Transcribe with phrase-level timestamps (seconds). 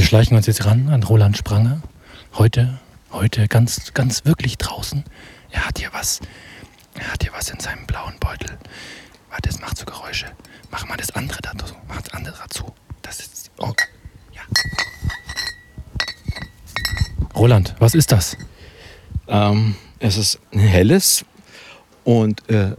[0.00, 1.82] Wir schleichen uns jetzt ran an Roland Spranger.
[2.32, 2.80] Heute,
[3.12, 5.04] heute ganz, ganz wirklich draußen.
[5.50, 6.20] Er hat hier was.
[6.94, 8.56] Er hat hier was in seinem blauen Beutel.
[9.28, 10.24] Warte, es macht so Geräusche.
[10.70, 11.74] Mach mal das andere dazu.
[11.86, 12.64] Mach das andere dazu.
[13.02, 13.50] Das ist.
[13.58, 13.74] Oh.
[14.32, 14.40] Ja.
[17.34, 18.38] Roland, was ist das?
[19.28, 21.26] Ähm, es ist ein helles
[22.04, 22.74] und äh,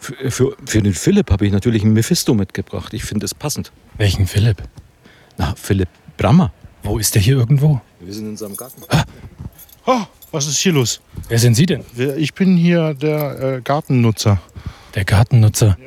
[0.00, 2.94] für, für, für den Philipp habe ich natürlich einen Mephisto mitgebracht.
[2.94, 3.72] Ich finde es passend.
[3.98, 4.62] Welchen Philipp?
[5.38, 6.52] Na, Philipp Brammer.
[6.82, 7.80] Wo ist der hier irgendwo?
[8.00, 8.82] Wir sind in seinem Garten.
[9.86, 11.00] Oh, was ist hier los?
[11.28, 11.84] Wer sind Sie denn?
[12.16, 14.40] Ich bin hier der äh, Gartennutzer.
[14.94, 15.78] Der Gartennutzer.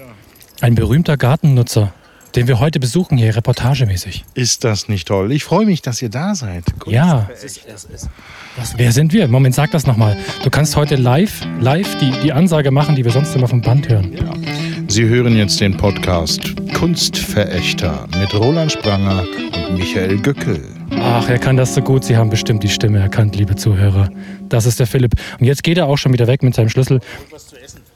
[0.62, 1.93] Ein berühmter Gartennutzer,
[2.35, 4.26] den wir heute besuchen hier, reportagemäßig.
[4.34, 5.31] Ist das nicht toll?
[5.31, 6.65] Ich freue mich, dass ihr da seid.
[6.85, 7.29] Ja.
[8.57, 9.27] Was, wer sind wir?
[9.27, 10.18] Moment, sag das nochmal.
[10.43, 13.90] Du kannst heute live, live die, die Ansage machen, die wir sonst immer vom Band
[13.90, 14.13] hören.
[14.91, 19.23] Sie hören jetzt den Podcast Kunstverächter mit Roland Spranger
[19.70, 20.62] und Michael Göckel.
[20.99, 22.04] Ach, er kann das so gut.
[22.04, 24.10] Sie haben bestimmt die Stimme erkannt, liebe Zuhörer.
[24.49, 25.13] Das ist der Philipp.
[25.40, 26.99] Und jetzt geht er auch schon wieder weg mit seinem Schlüssel.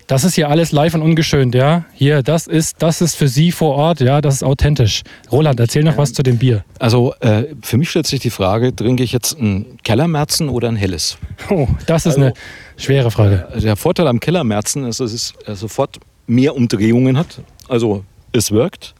[0.07, 1.83] Das ist hier alles live und ungeschönt, ja?
[1.93, 4.21] Hier, das ist, das ist für Sie vor Ort, ja?
[4.21, 5.01] Das ist authentisch.
[5.29, 6.63] Roland, erzähl noch was zu dem Bier.
[6.79, 10.77] Also äh, für mich stellt sich die Frage, trinke ich jetzt ein Kellermärzen oder ein
[10.77, 11.17] helles?
[11.49, 12.33] Oh, das ist eine
[12.77, 13.49] schwere Frage.
[13.61, 17.41] Der Vorteil am Kellermärzen ist, es äh, sofort mehr Umdrehungen hat.
[17.67, 18.93] Also es wirkt.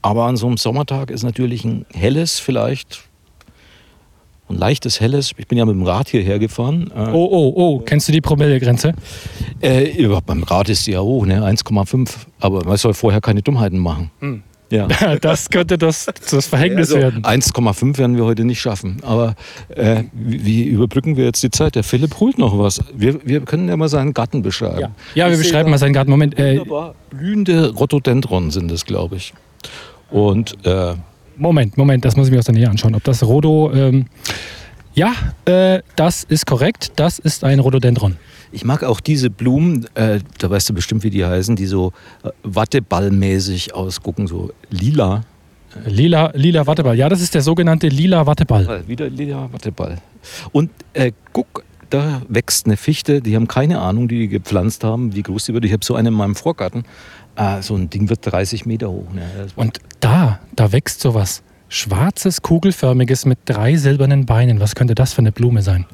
[0.00, 3.02] Aber an so einem Sommertag ist natürlich ein helles vielleicht,
[4.48, 5.32] ein leichtes helles.
[5.36, 6.90] Ich bin ja mit dem Rad hierher gefahren.
[6.94, 8.94] Äh, Oh, oh, oh, kennst du die Promillegrenze?
[9.60, 11.40] Äh, beim Rad ist die ja hoch, ne?
[11.46, 12.10] 1,5.
[12.40, 14.10] Aber man soll vorher keine Dummheiten machen.
[14.72, 14.88] Ja.
[15.20, 17.22] Das könnte das, das Verhängnis Also werden.
[17.22, 18.96] 1,5 werden wir heute nicht schaffen.
[19.02, 19.34] Aber
[19.68, 21.74] äh, wie, überbrücken wir jetzt die Zeit?
[21.74, 22.82] Der Philipp holt noch was.
[22.94, 24.80] Wir, wir können ja mal seinen Garten beschreiben.
[24.80, 26.10] Ja, ja wir Ich beschreiben mal seinen Garten.
[26.10, 29.34] Moment, äh, Wunderbar blühende Rhododendron sind es, glaube ich.
[30.10, 30.94] Und äh,
[31.36, 32.94] Moment, Moment, das muss ich mir aus der Nähe anschauen.
[32.94, 33.70] Ob das Rhodo.
[33.74, 34.06] Ähm,
[34.94, 35.12] ja,
[35.44, 36.92] äh, das ist korrekt.
[36.96, 38.16] Das ist ein Rhododendron.
[38.52, 41.92] ich mag auch diese Blumen, äh, da weißt du bestimmt, wie die heißen, die so
[42.22, 45.24] äh, watteballmäßig ausgucken, so lila.
[45.86, 46.96] Lila, lila Watteball.
[46.98, 48.68] Ja, das ist der sogenannte lila Watteball.
[48.68, 49.98] Äh, Wieder lila Watteball.
[50.52, 55.14] Und äh, guck, da wächst eine Fichte, die haben keine Ahnung, die die gepflanzt haben,
[55.14, 55.64] wie groß die wird.
[55.64, 56.84] Ich habe so eine in meinem Vorgarten.
[57.36, 59.10] Äh, so ein Ding wird 30 Meter hoch.
[59.14, 59.22] Ne?
[59.56, 61.42] Und da, da wächst sowas.
[61.72, 64.60] Schwarzes, kugelförmiges mit drei silbernen Beinen.
[64.60, 65.86] Was könnte das für eine Blume sein?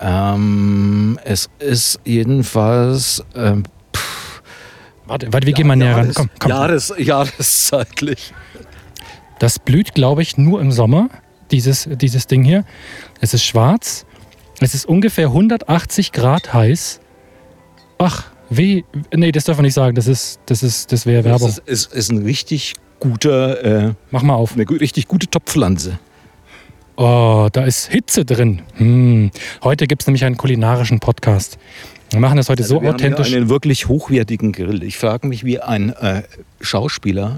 [0.00, 3.64] Ähm, es ist jedenfalls ähm,
[5.06, 6.12] Warte, warte wir gehen mal näher ran.
[6.14, 6.50] Komm, komm.
[6.50, 8.32] Jahres, jahreszeitlich.
[9.40, 11.10] Das blüht, glaube ich, nur im Sommer,
[11.50, 12.64] dieses, dieses Ding hier.
[13.20, 14.06] Es ist schwarz.
[14.60, 17.00] Es ist ungefähr 180 Grad heiß.
[17.98, 18.84] Ach, weh.
[19.12, 19.96] Nee, das darf man nicht sagen.
[19.96, 21.48] Das ist, das ist, das wäre Werbung.
[21.48, 24.54] ist, ist, ist ein richtig guter, äh, Mach mal auf.
[24.54, 25.98] eine richtig gute Topfpflanze.
[26.96, 28.62] Oh, da ist Hitze drin.
[28.76, 29.30] Hm.
[29.62, 31.58] Heute gibt es nämlich einen kulinarischen Podcast.
[32.10, 33.28] Wir machen das heute so Also wir haben authentisch.
[33.28, 34.82] hier einen wirklich hochwertigen Grill.
[34.82, 36.22] Ich frage mich, wie ein äh,
[36.62, 37.36] Schauspieler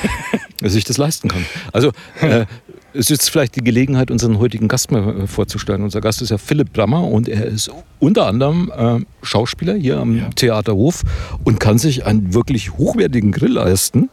[0.62, 1.44] sich das leisten kann.
[1.72, 1.90] Also
[2.22, 2.46] äh,
[2.94, 5.82] es ist vielleicht die Gelegenheit, unseren heutigen Gast mal äh, vorzustellen.
[5.82, 10.34] Unser Gast ist ja Philipp Brammer und er ist unter anderem äh, Schauspieler hier am
[10.34, 11.02] Theaterhof
[11.42, 14.08] und kann sich einen wirklich hochwertigen Grill leisten.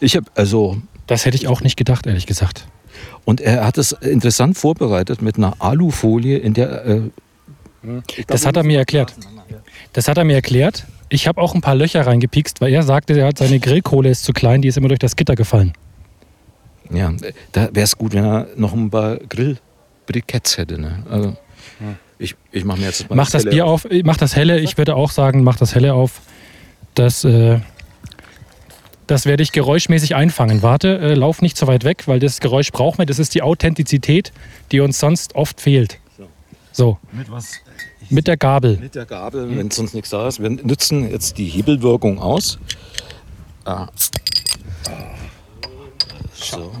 [0.00, 0.76] Ich habe also
[1.06, 2.66] Das hätte ich auch nicht gedacht, ehrlich gesagt.
[3.24, 7.00] und er hat es interessant vorbereitet mit einer Alufolie, in der äh,
[8.26, 9.14] Das hat er mir erklärt.
[9.92, 10.86] Das hat er mir erklärt.
[11.08, 14.24] Ich habe auch ein paar Löcher reingepikst, weil er sagte, er hat seine Grillkohle ist
[14.24, 15.72] zu klein, die ist immer durch das Gitter gefallen.
[16.90, 17.12] Ja,
[17.52, 20.78] da wäre es gut, wenn er noch ein paar Grillbriketts hätte.
[20.80, 21.02] Ne?
[21.10, 21.36] Also,
[22.18, 24.58] ich, ich mache mir jetzt mal Mach das Helle Bier auf, äh, mach das helle.
[24.60, 26.20] Ich würde auch sagen, mach das helle auf.
[26.94, 27.60] Das, äh,
[29.08, 30.62] das werde ich geräuschmäßig einfangen.
[30.62, 33.06] Warte, äh, lauf nicht zu weit weg, weil das Geräusch braucht man.
[33.06, 34.32] Das ist die Authentizität,
[34.70, 35.98] die uns sonst oft fehlt.
[36.70, 37.60] So, Mit was?
[38.10, 38.78] mit der Gabel.
[38.80, 40.40] Mit der Gabel, wenn sonst nichts da ist.
[40.40, 42.58] Wir nutzen jetzt die Hebelwirkung aus.
[43.64, 43.88] Ah.
[46.34, 46.72] So.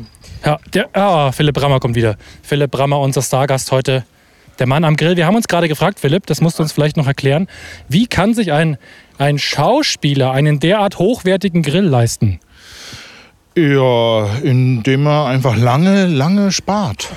[0.44, 2.16] Ja, der, ah, Philipp Brammer kommt wieder.
[2.42, 4.04] Philipp Brammer, unser Stargast heute.
[4.58, 5.16] Der Mann am Grill.
[5.16, 7.48] Wir haben uns gerade gefragt, Philipp, das musst du uns vielleicht noch erklären.
[7.88, 8.76] Wie kann sich ein,
[9.18, 12.40] ein Schauspieler einen derart hochwertigen Grill leisten?
[13.56, 17.08] Ja, indem er einfach lange, lange spart.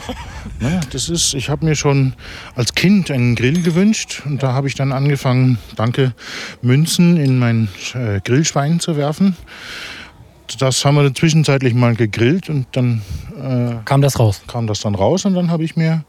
[0.59, 2.13] Ne, das ist, ich habe mir schon
[2.55, 6.13] als Kind einen Grill gewünscht und da habe ich dann angefangen, danke,
[6.63, 9.35] Münzen in mein äh, Grillschwein zu werfen.
[10.59, 13.01] Das haben wir zwischenzeitlich mal gegrillt und dann
[13.39, 14.41] äh, Kam das raus?
[14.47, 16.03] kam das dann raus und dann habe ich mir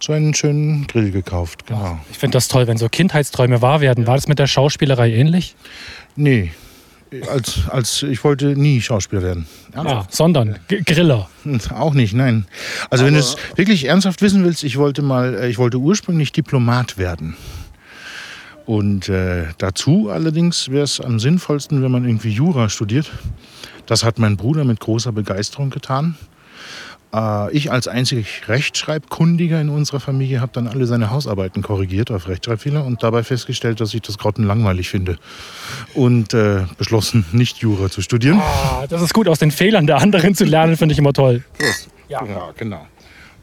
[0.00, 1.66] so einen schönen Grill gekauft.
[1.66, 1.98] Genau.
[2.10, 4.06] Ich finde das toll, wenn so Kindheitsträume wahr werden.
[4.06, 5.54] War das mit der Schauspielerei ähnlich?
[6.16, 6.52] Nee,
[7.28, 9.46] als, als ich wollte nie Schauspieler werden.
[9.74, 11.28] Ah, sondern G Griller.
[11.74, 12.46] Auch nicht, nein.
[12.90, 16.32] Also wenn du es wirklich ernsthaft wissen willst, ich wollte mal, äh, ich wollte ursprünglich
[16.32, 17.36] Diplomat werden.
[18.66, 23.10] Und äh, dazu allerdings wäre es am sinnvollsten, wenn man irgendwie Jura studiert.
[23.86, 26.16] Das hat mein Bruder mit großer Begeisterung getan.
[27.14, 32.28] Äh, ich als einzig Rechtschreibkundiger in unserer Familie habe dann alle seine Hausarbeiten korrigiert auf
[32.28, 35.18] Rechtschreibfehler und dabei festgestellt, dass ich das grottenlangweilig finde.
[35.94, 38.40] Und äh, beschlossen, nicht Jura zu studieren.
[38.40, 41.44] Ah, das ist gut, aus den Fehlern der anderen zu lernen, finde ich immer toll.
[42.08, 42.22] Ja,
[42.56, 42.86] genau.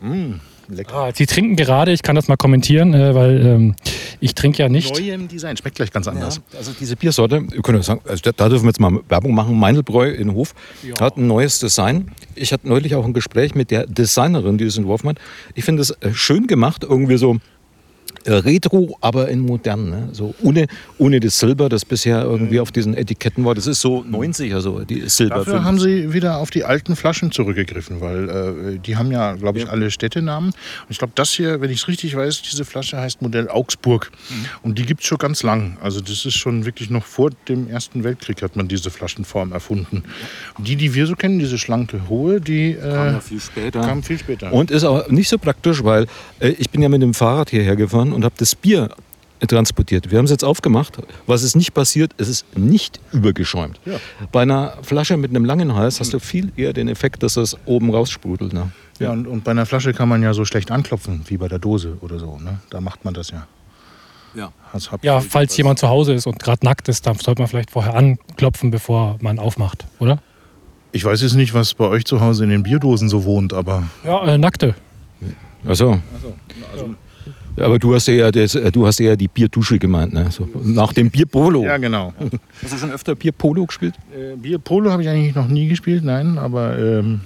[0.01, 0.33] Mm,
[0.69, 0.93] lecker.
[0.93, 3.75] Ah, Sie trinken gerade, ich kann das mal kommentieren, äh, weil ähm,
[4.19, 4.93] ich trinke ja nicht.
[4.93, 6.41] Neu im Design, schmeckt gleich ganz anders.
[6.57, 9.57] Also diese Biersorte, wir können ja sagen, also da, dürfen wir jetzt mal Werbung machen.
[9.57, 10.55] Meindelbräu in Hof
[10.99, 12.11] hat ein neues Design.
[12.35, 15.17] Ich hatte neulich auch ein Gespräch mit der Designerin, die es entworfen hat.
[15.53, 17.37] Ich finde es äh, schön gemacht, irgendwie so
[18.27, 19.89] retro, aber in modern.
[19.89, 20.09] Ne?
[20.11, 20.67] So ohne,
[20.97, 23.55] ohne das Silber, das bisher irgendwie auf diesen Etiketten war.
[23.55, 25.35] Das ist so 90er, so die Silber.
[25.35, 29.59] Dafür haben sie wieder auf die alten Flaschen zurückgegriffen, weil äh, die haben ja, glaube
[29.59, 30.49] ich, alle Städtenamen.
[30.49, 34.11] Und ich glaube, das hier, wenn ich es richtig weiß, diese Flasche heißt Modell Augsburg.
[34.63, 35.77] Und die gibt es schon ganz lang.
[35.81, 40.03] Also das ist schon wirklich noch vor dem Ersten Weltkrieg hat man diese Flaschenform erfunden.
[40.57, 43.81] Die, die wir so kennen, diese schlanke, hohe, die äh, Kam ja viel später.
[43.81, 44.51] kam viel später.
[44.53, 46.07] Und ist auch nicht so praktisch, weil
[46.39, 48.89] äh, ich bin ja mit dem Fahrrad hierher gefahren und habe das Bier
[49.47, 50.09] transportiert.
[50.09, 50.97] Wir haben es jetzt aufgemacht.
[51.27, 52.13] Was ist nicht passiert?
[52.17, 53.79] Es ist nicht übergeschäumt.
[53.85, 53.99] Ja.
[54.31, 57.57] Bei einer Flasche mit einem langen Hals hast du viel eher den Effekt, dass das
[57.65, 58.53] oben raussprudelt.
[58.53, 58.71] Ne?
[58.99, 61.59] ja, und, und bei einer Flasche kann man ja so schlecht anklopfen, wie bei der
[61.59, 62.39] Dose oder so.
[62.39, 62.59] Ne?
[62.69, 63.45] Da macht man das ja.
[64.35, 64.51] Ja.
[64.73, 67.71] Das Ja, falls jemand zu Hause ist und gerade nackt ist, dann sollte man vielleicht
[67.71, 70.19] vorher anklopfen, bevor man aufmacht, oder?
[70.91, 73.83] Ich weiß jetzt nicht, was bei euch zu Hause in den Bierdosen so wohnt, aber
[74.03, 74.75] Ja, äh, nackte.
[75.65, 75.99] Also.
[77.57, 80.29] Aber du hast eher, das, äh, du hast eher die Bierdusche gemeint, ne?
[80.29, 81.63] So, nach dem Bierpolo.
[81.63, 82.13] ja, genau.
[82.61, 83.95] Hast du schon öfter Bierpolo gespielt?
[84.13, 87.21] Äh, Bierpolo habe ich eigentlich noch nie gespielt, nein, aber ähm,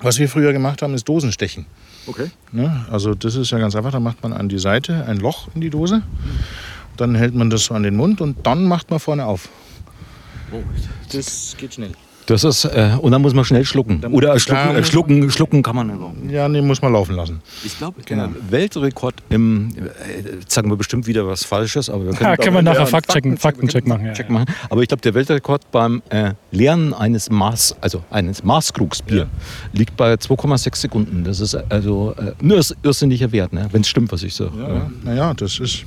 [0.00, 1.66] was wir früher gemacht haben, ist Dosenstechen.
[2.06, 2.30] Okay.
[2.52, 2.86] Ne?
[2.90, 5.60] Also das ist ja ganz einfach, da macht man an die Seite ein Loch in
[5.60, 6.02] die Dose,
[6.96, 9.48] dann hält man das so an den Mund und dann macht man vorne auf.
[11.12, 11.92] Das geht schnell.
[12.28, 14.02] Das ist, äh, und dann muss man schnell schlucken.
[14.02, 16.12] Dann- Oder da schlucken, äh, schlucken, schlucken kann man immer.
[16.30, 17.40] Ja, nee, muss man laufen lassen.
[17.64, 18.26] Ich glaube, Genau.
[18.26, 22.54] der Weltrekord im, äh, jetzt sagen wir bestimmt wieder was Falsches, aber wir Ja, können
[22.54, 24.32] wir nachher ja, Faktchecken- Faktencheck machen, ja, Check ja.
[24.34, 24.46] machen.
[24.68, 29.26] Aber ich glaube, der Weltrekord beim äh, Leeren eines Maß, also eines Maßkrugsbier,
[29.72, 31.24] liegt bei 2,6 Sekunden.
[31.24, 33.68] Das ist also äh, nur ist irrsinniger Wert, ne?
[33.72, 34.50] wenn es stimmt, was ich sage.
[34.60, 35.84] Ja, naja, das ist.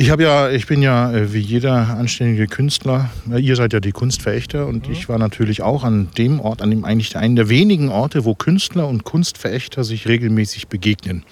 [0.00, 3.80] Ich habe ja, ich bin ja äh, wie jeder anständige Künstler, äh, ihr seid ja
[3.80, 7.48] die Kunstverächter und ich war natürlich auch an dem Ort, an dem eigentlich einen der
[7.48, 11.24] wenigen Orte, wo Künstler und Kunstverächter sich regelmäßig begegnen.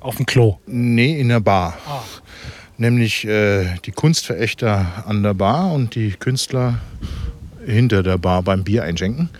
[0.00, 0.58] Auf dem Klo.
[0.66, 1.78] Nee, in der Bar.
[2.78, 6.80] Nämlich äh, die Kunstverächter an der Bar und die Künstler
[7.64, 9.30] hinter der Bar beim Bier einschenken.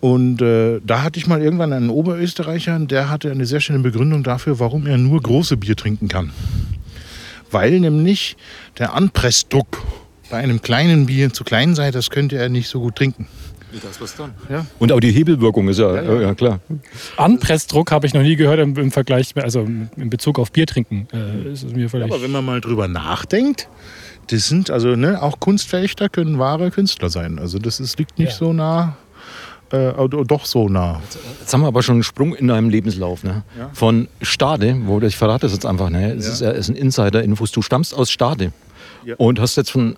[0.00, 4.22] Und äh, da hatte ich mal irgendwann einen Oberösterreicher, der hatte eine sehr schöne Begründung
[4.22, 6.32] dafür, warum er nur große Bier trinken kann.
[7.52, 8.36] Weil nämlich
[8.78, 9.82] der Anpressdruck
[10.30, 13.26] bei einem kleinen Bier zu klein sei, das könnte er nicht so gut trinken.
[13.82, 14.34] Das was dann?
[14.50, 14.66] Ja.
[14.78, 16.20] Und auch die Hebelwirkung ist ja, ja.
[16.20, 16.60] ja klar.
[17.16, 21.08] Anpressdruck habe ich noch nie gehört im, im Vergleich, also in Bezug auf Bier trinken.
[21.12, 22.12] Äh, ist es mir völlig.
[22.12, 23.68] Aber wenn man mal drüber nachdenkt,
[24.28, 27.38] das sind also ne, auch Kunstverächter können wahre Künstler sein.
[27.38, 28.36] Also das ist, liegt nicht Ja.
[28.36, 28.96] so nah,
[29.72, 31.00] äh, oder doch so nah.
[31.40, 33.24] Jetzt haben wir aber schon einen Sprung in deinem Lebenslauf.
[33.24, 33.42] Ne?
[33.58, 33.70] Ja.
[33.72, 36.12] Von Stade, wo ich verrate es jetzt einfach, ne?
[36.12, 36.32] es Ja.
[36.32, 37.50] ist, ja- ist ein Insider-Infos.
[37.52, 38.52] Du stammst aus Stade
[39.04, 39.14] Ja.
[39.18, 39.96] und hast jetzt von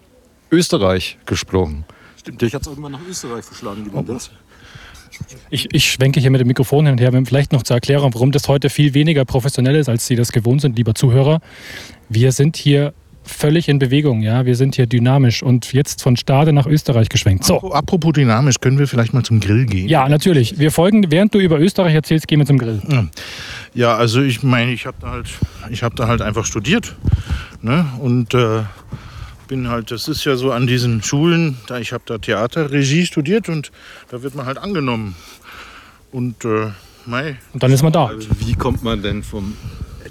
[0.51, 1.85] Österreich gesprochen.
[2.19, 3.91] Stimmt, dich hat es irgendwann nach Österreich verschlagen.
[3.93, 4.31] Wie das?
[5.51, 8.13] Ich, ich schwenke hier mit dem Mikrofon hin und her, um vielleicht noch zur Erklärung,
[8.15, 11.41] warum das heute viel weniger professionell ist, als Sie das gewohnt sind, lieber Zuhörer.
[12.09, 14.47] Wir sind hier völlig in Bewegung, ja.
[14.47, 17.45] Wir sind hier dynamisch und jetzt von Stade nach Österreich geschwenkt.
[17.45, 17.73] So.
[17.73, 19.89] Apropos dynamisch, können wir vielleicht mal zum Grill gehen?
[19.89, 20.59] Ja, natürlich.
[20.59, 22.83] Wir folgen, während du über Österreich erzählst, gehen wir zum Grill.
[23.75, 25.27] Ja, also ich meine, ich habe da halt,
[25.71, 26.95] ich habe da halt einfach studiert,
[27.63, 27.87] ne?
[27.99, 28.63] Und äh,
[29.49, 33.49] bin halt, das ist ja so an diesen Schulen, da ich habe da Theaterregie studiert
[33.49, 33.73] und
[34.11, 35.15] da wird man halt angenommen.
[36.13, 36.69] Und äh,
[37.07, 38.07] mei, Und dann ist man da.
[38.07, 39.55] Also wie kommt man denn vom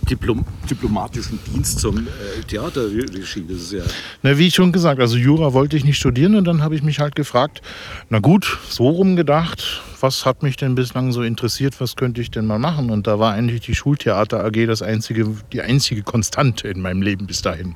[0.09, 3.45] Diplom diplomatischen Dienst zum äh, Theaterregie?
[3.47, 3.83] Das ist ja
[4.21, 6.99] Na, wie schon gesagt, also Jura wollte ich nicht studieren und dann habe ich mich
[6.99, 7.61] halt gefragt,
[8.09, 12.45] na gut, so rumgedacht, was hat mich denn bislang so interessiert, was könnte ich denn
[12.45, 12.89] mal machen?
[12.89, 17.25] Und da war eigentlich die Schultheater AG das einzige, die einzige Konstante in meinem Leben
[17.25, 17.75] bis dahin.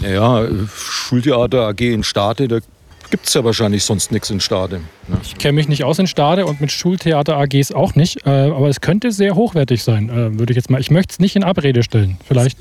[0.00, 2.58] Naja, Schultheater AG in Stade, da
[3.10, 4.80] gibt es ja wahrscheinlich sonst nichts in Stade.
[5.08, 5.18] Ne?
[5.22, 8.68] Ich kenne mich nicht aus in Stade und mit Schultheater AGs auch nicht, äh, aber
[8.68, 10.80] es könnte sehr hochwertig sein, äh, würde ich jetzt mal.
[10.80, 12.18] Ich möchte es nicht in Abrede stellen.
[12.26, 12.58] Vielleicht.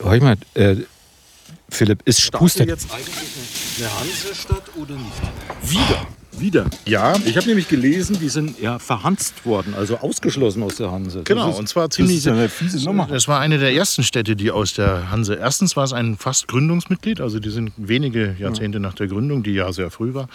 [0.00, 0.76] Hör ich mal, äh,
[1.68, 2.68] Philipp, ist Stade Pustet.
[2.68, 3.14] jetzt eigentlich
[3.78, 5.70] eine Hansestadt oder nicht?
[5.70, 6.06] Wieder.
[6.40, 6.66] Wieder.
[6.86, 11.18] Ja, Ich habe nämlich gelesen, die sind ja verhanzt worden, also ausgeschlossen aus der Hanse.
[11.18, 12.24] Das Genau, ist, und zwar das ziemlich.
[12.24, 13.06] ja eine fiese Nummer.
[13.10, 15.34] Das war eine der ersten Städte, die aus der Hanse.
[15.34, 19.52] Erstens war es ein fast Gründungsmitglied, also die sind wenige Jahrzehnte nach der Gründung, die
[19.52, 20.28] ja sehr früh war,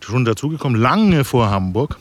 [0.00, 1.96] schon dazugekommen, lange vor Hamburg.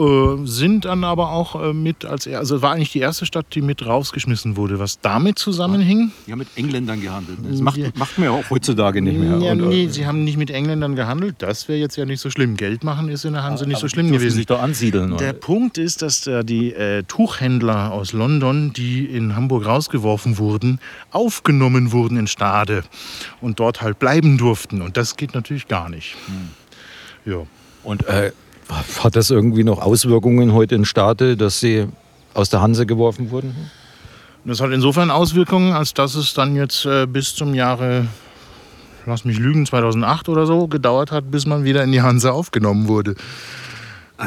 [0.00, 3.44] Äh, sind dann aber auch äh, mit als er- also war eigentlich die erste Stadt,
[3.54, 6.10] die mit rausgeschmissen wurde, was damit zusammenhing.
[6.26, 7.36] Die haben mit Engländern gehandelt.
[7.46, 9.36] Das macht, macht man ja auch heutzutage nicht mehr.
[9.38, 11.36] Ja, Und, äh, nee, sie haben nicht mit Engländern gehandelt.
[11.40, 12.56] Das wäre jetzt ja nicht so schlimm.
[12.56, 14.36] Geld machen ist in der Hanse nicht so schlimm gewesen.
[14.36, 15.18] sich da ansiedeln.
[15.18, 15.32] Der oder?
[15.34, 20.80] Punkt ist, dass da die äh, Tuchhändler aus London, die in Hamburg rausgeworfen wurden,
[21.10, 22.84] aufgenommen wurden in Stade
[23.42, 24.80] und dort halt bleiben durften.
[24.80, 26.16] Und das geht natürlich gar nicht.
[26.26, 27.32] Hm.
[27.32, 27.42] Ja.
[27.84, 28.32] Und äh,
[28.70, 31.86] hat das irgendwie noch Auswirkungen heute in Stade, dass sie
[32.34, 33.54] aus der Hanse geworfen wurden?
[34.44, 38.06] Das hat insofern Auswirkungen, als dass es dann jetzt äh, bis zum Jahre,
[39.04, 42.88] lass mich lügen, 2008 oder so gedauert hat, bis man wieder in die Hanse aufgenommen
[42.88, 43.16] wurde.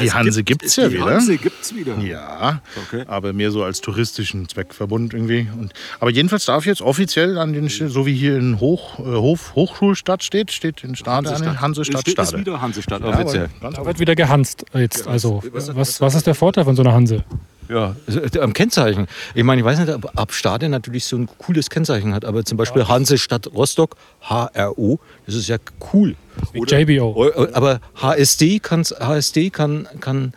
[0.02, 1.06] Die Hanse gibt es ja die wieder.
[1.06, 1.98] Hanse gibt es wieder.
[2.00, 3.04] Ja, Okay.
[3.08, 5.48] aber mehr so als touristischen Zweckverbund irgendwie.
[5.60, 9.54] Und, aber jedenfalls darf jetzt offiziell an den, so wie hier in Hoch, äh, Hof,
[9.56, 12.42] Hochschulstadt steht, steht in Stade eine Hansestadt Steht das Stade.
[12.46, 13.50] wieder Hansestadt Ja, offiziell.
[13.62, 15.08] Da wird wieder gehanzt jetzt.
[15.08, 17.24] Also, was, was ist der Vorteil von so einer Hanse?
[17.70, 19.08] Ja, äh, am Kennzeichen.
[19.36, 22.43] Ich meine, ich weiß nicht, ob, ob Stade natürlich so ein cooles Kennzeichen hat, aber
[22.46, 23.96] zum Beispiel Hansestadt Rostock,
[24.29, 25.58] HRO, das ist ja
[25.93, 26.15] cool.
[26.51, 27.12] Wie JBO.
[27.15, 30.34] O- Aber HSD, kann's, HSD kann, kann,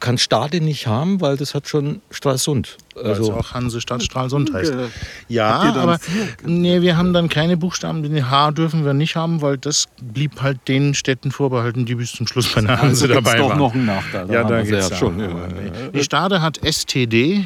[0.00, 2.76] kann Stade nicht haben, weil das hat schon Stralsund.
[3.04, 4.72] Also Also, auch Hansestadt Stralsund heißt.
[5.28, 5.98] Ja, aber
[6.44, 8.02] nee, wir haben dann keine Buchstaben.
[8.02, 12.12] Den H dürfen wir nicht haben, weil das blieb halt den Städten vorbehalten, die bis
[12.12, 13.58] zum Schluss bei der Hanse also dabei doch waren.
[13.58, 14.30] noch einen Nachteil.
[14.30, 15.18] Ja, da geht's ja schon.
[15.20, 15.28] Ja.
[15.94, 17.44] Die Stade hat STD.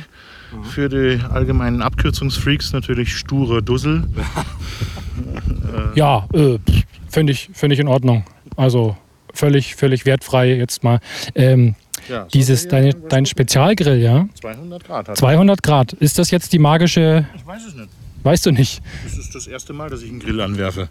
[0.64, 4.04] Für die allgemeinen Abkürzungsfreaks natürlich sture Dussel.
[5.94, 6.58] Ja, äh,
[7.08, 8.24] finde ich, find ich in Ordnung.
[8.56, 8.96] Also
[9.34, 11.00] völlig, völlig wertfrei jetzt mal.
[11.34, 11.74] Ähm,
[12.32, 14.26] dieses, so, deine, dein Spezialgrill, ja?
[14.40, 15.16] 200 Grad hat.
[15.16, 15.92] 200 Grad.
[15.94, 17.88] Ist das jetzt die magische, Ich weiß es nicht.
[18.22, 18.80] weißt du nicht?
[19.04, 20.88] Das ist das erste Mal, dass ich einen Grill anwerfe.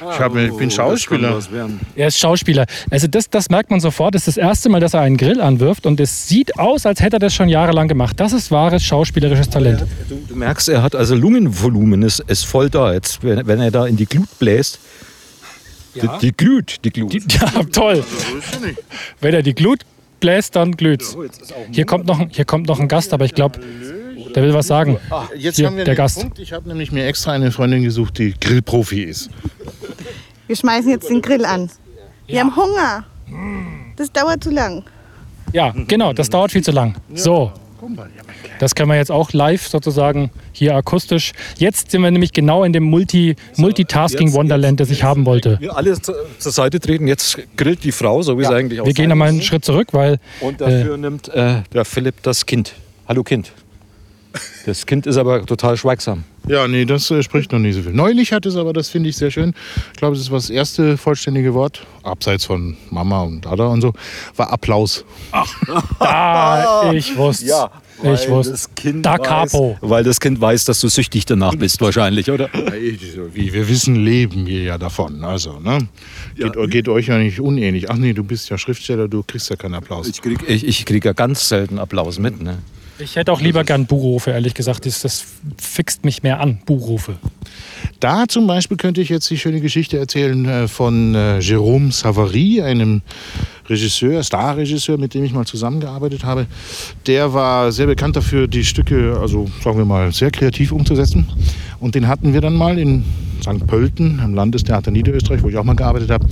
[0.00, 1.36] Ich, hab, ich bin Schauspieler.
[1.36, 1.78] Was werden.
[1.94, 2.66] Er ist Schauspieler.
[2.90, 4.14] Also das, das merkt man sofort.
[4.14, 7.00] Das ist das erste Mal, dass er einen Grill anwirft und es sieht aus, als
[7.00, 8.18] hätte er das schon jahrelang gemacht.
[8.18, 9.84] Das ist wahres schauspielerisches Talent.
[10.08, 12.92] Du, du merkst, er hat also Lungenvolumen, ist, ist voll da.
[12.92, 14.78] Jetzt, wenn, wenn er da in die Glut bläst,
[15.94, 17.12] die, die Glut, die Glut.
[17.12, 18.04] Die, ja, toll.
[19.20, 19.80] Wenn er die Glut
[20.20, 21.16] bläst, dann glüht's.
[21.72, 23.60] Hier kommt noch, ein- hier kommt noch ein Gast, aber ich glaube,
[24.34, 24.98] der will was sagen.
[25.36, 26.20] Jetzt Hier, haben wir der den Gast.
[26.20, 26.38] Punkt.
[26.38, 29.30] Ich habe nämlich mir extra eine Freundin gesucht, die Grillprofi ist.
[30.46, 31.70] Wir schmeißen jetzt den Grill an.
[32.26, 33.04] Wir haben Hunger.
[33.96, 34.84] Das dauert zu lang.
[35.52, 36.94] Ja, genau, das dauert viel zu lang.
[37.14, 37.52] So,
[38.58, 41.32] das können wir jetzt auch live sozusagen hier akustisch.
[41.58, 45.58] Jetzt sind wir nämlich genau in dem Multi, Multitasking Wonderland, das ich haben wollte.
[45.60, 47.06] Wir alle zu, zur Seite treten.
[47.06, 49.42] Jetzt grillt die Frau, so wie es eigentlich auch Wir gehen sein noch mal einen.
[49.42, 52.74] Schritt zurück, weil Und dafür nimmt äh, der Philipp das Kind.
[53.06, 53.52] Hallo Kind.
[54.66, 56.24] Das Kind ist aber total schweigsam.
[56.46, 57.92] Ja, nee, das äh, spricht noch nicht so viel.
[57.92, 59.54] Neulich hat es aber, das finde ich sehr schön,
[59.92, 63.92] ich glaube, das war das erste vollständige Wort, abseits von Mama und Dada und so,
[64.36, 65.04] war Applaus.
[65.98, 67.70] ah, ich wusste
[68.02, 69.76] ich wusste das Kind Da weiß, Capo.
[69.80, 72.48] Weil das Kind weiß, dass du süchtig danach bist, wahrscheinlich, oder?
[73.32, 75.24] Wie wir wissen, leben wir ja davon.
[75.24, 75.88] Also, ne?
[76.36, 77.90] Geht, geht euch ja nicht unähnlich.
[77.90, 80.08] Ach nee, du bist ja Schriftsteller, du kriegst ja keinen Applaus.
[80.08, 82.40] Ich kriege ich, ich krieg ja ganz selten Applaus mit.
[82.40, 82.58] Ne?
[83.02, 84.84] Ich hätte auch lieber gern Buchrufe, ehrlich gesagt.
[84.84, 85.24] Das, das
[85.58, 87.16] fixt mich mehr an, Buchrufe.
[87.98, 92.60] Da zum Beispiel könnte ich jetzt die schöne Geschichte erzählen äh, von äh, Jérôme Savary,
[92.60, 93.02] einem
[93.68, 96.46] Regisseur, Starregisseur, mit dem ich mal zusammengearbeitet habe.
[97.06, 101.26] Der war sehr bekannt dafür, die Stücke, also sagen wir mal, sehr kreativ umzusetzen.
[101.78, 103.04] Und den hatten wir dann mal in
[103.40, 103.66] St.
[103.66, 106.26] Pölten, am Landestheater Niederösterreich, wo ich auch mal gearbeitet habe.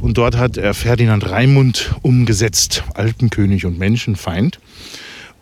[0.00, 4.58] Und dort hat er Ferdinand Raimund umgesetzt, Alpenkönig und Menschenfeind.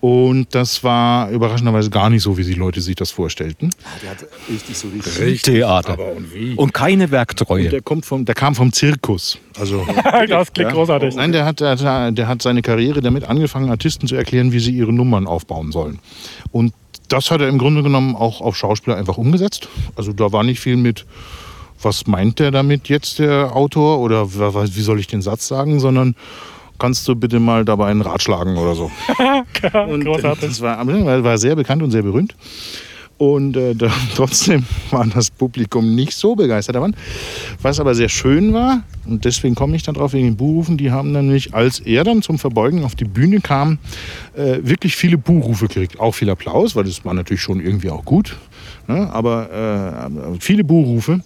[0.00, 3.70] Und das war überraschenderweise gar nicht so, wie die Leute sich das vorstellten.
[4.02, 5.94] Der hat richtig so richtig Theater.
[5.94, 6.54] Aber und wie?
[6.54, 7.68] Und keine Werktreue.
[7.68, 9.38] Der, kommt vom, der kam vom Zirkus.
[9.58, 9.84] Also,
[10.28, 11.16] das klingt großartig.
[11.16, 14.60] nein, der hat, der, hat- der hat seine Karriere damit angefangen, Artisten zu erklären, wie
[14.60, 15.98] sie ihre Nummern aufbauen sollen.
[16.52, 16.72] Und
[17.08, 19.68] das hat er im Grunde genommen auch auf Schauspieler einfach umgesetzt.
[19.96, 21.06] Also da war nicht viel mit,
[21.82, 26.14] was meint der damit jetzt, der Autor, oder wie soll ich den Satz sagen, sondern
[26.78, 28.90] kannst du bitte mal dabei einen Rat schlagen oder so.
[29.88, 30.48] Und Großartig.
[30.48, 32.34] das war, war sehr bekannt und sehr berühmt.
[33.18, 36.94] Und äh, da, trotzdem war das Publikum nicht so begeistert davon.
[37.60, 40.92] Was aber sehr schön war, und deswegen komme ich dann drauf wegen den Buhrufen, die
[40.92, 43.78] haben nämlich, als er dann zum Verbeugen auf die Bühne kam,
[44.36, 45.98] äh, wirklich viele Buhrufe gekriegt.
[45.98, 48.36] Auch viel Applaus, weil das war natürlich schon irgendwie auch gut.
[48.86, 49.12] Ne?
[49.12, 51.20] Aber äh, viele Buhrufe.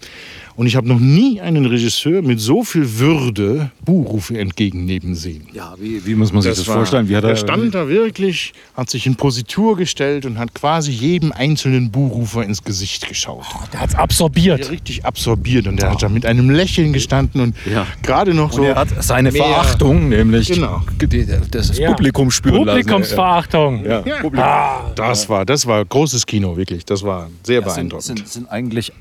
[0.55, 5.47] Und ich habe noch nie einen Regisseur mit so viel Würde Buhrufe entgegennehmen sehen.
[5.53, 7.09] Ja, wie, wie muss man sich das, war- vorstellen?
[7.09, 10.91] Wie hat er er, stand da wirklich, hat sich in Positur gestellt und hat quasi
[10.93, 13.45] jedem einzelnen Buhrufer ins Gesicht geschaut.
[13.73, 14.61] Der hat's absorbiert.
[14.61, 17.87] Der richtig absorbiert und der hat da mit einem Lächeln gestanden und Ja.
[18.03, 18.61] gerade noch so.
[18.61, 20.83] Und er hat seine mehr- Verachtung, nämlich Genau.
[21.01, 21.93] die- das Ja.
[21.93, 22.81] Publikum spüren lassen.
[22.81, 23.85] Publikumsverachtung.
[23.85, 24.03] Ja.
[24.07, 26.85] Ja, das war, das war großes Kino, wirklich.
[26.85, 28.05] Das war sehr Ja, sind, beeindruckend.
[28.05, 28.93] sind, sind eigentlich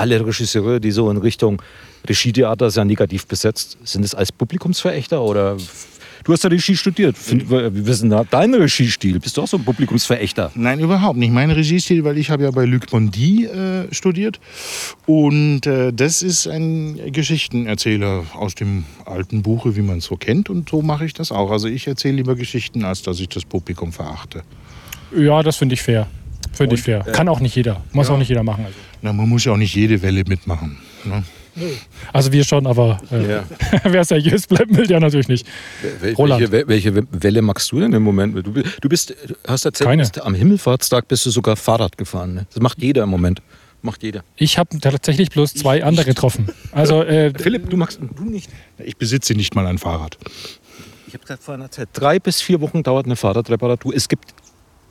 [0.00, 1.60] alle Regisseure, die so in Richtung
[2.08, 5.58] Regietheater sehr negativ besetzt, sind es als Publikumsverächter oder
[6.24, 7.16] du hast ja Regie studiert.
[7.28, 9.20] Wir wissen da dein Regiestil.
[9.20, 10.52] Bist du auch so ein Publikumsverächter?
[10.54, 11.32] Nein, überhaupt nicht.
[11.32, 14.40] Mein Regiestil, weil ich habe ja bei Luc Bondy äh, studiert.
[15.06, 20.48] Und äh, das ist ein Geschichtenerzähler aus dem alten Buche, wie man es so kennt.
[20.48, 21.50] Und so mache ich das auch.
[21.50, 24.42] Also ich erzähle lieber Geschichten, als dass ich das Publikum verachte.
[25.14, 26.06] Ja, das finde ich fair.
[26.52, 27.00] Finde ich fair.
[27.00, 27.82] Kann auch nicht jeder.
[27.92, 28.64] Muss auch nicht jeder machen.
[28.64, 30.78] Also, Na, man muss ja auch nicht jede Welle mitmachen.
[31.04, 31.22] Ne?
[32.12, 33.40] also wir schon, aber äh,
[33.84, 35.46] wer seriös bleiben will, der natürlich nicht.
[36.00, 36.52] Wel- Roland.
[36.52, 38.34] Welche, welche Welle magst du denn im Moment?
[38.36, 42.34] Du, du bist, du hast erzählt, bist am Himmelfahrtstag bist du sogar Fahrrad gefahren.
[42.34, 42.46] Ne?
[42.52, 43.42] Das macht jeder im Moment.
[43.82, 44.22] Macht jeder.
[44.36, 46.48] Ich habe tatsächlich bloß zwei andere getroffen.
[46.70, 48.50] Also äh, Philipp, du magst du nicht.
[48.78, 50.18] Ich besitze nicht mal ein Fahrrad.
[51.06, 53.94] Ich habe gesagt vorhin erzählt, drei bis vier Wochen dauert eine Fahrradreparatur.
[53.94, 54.34] Es gibt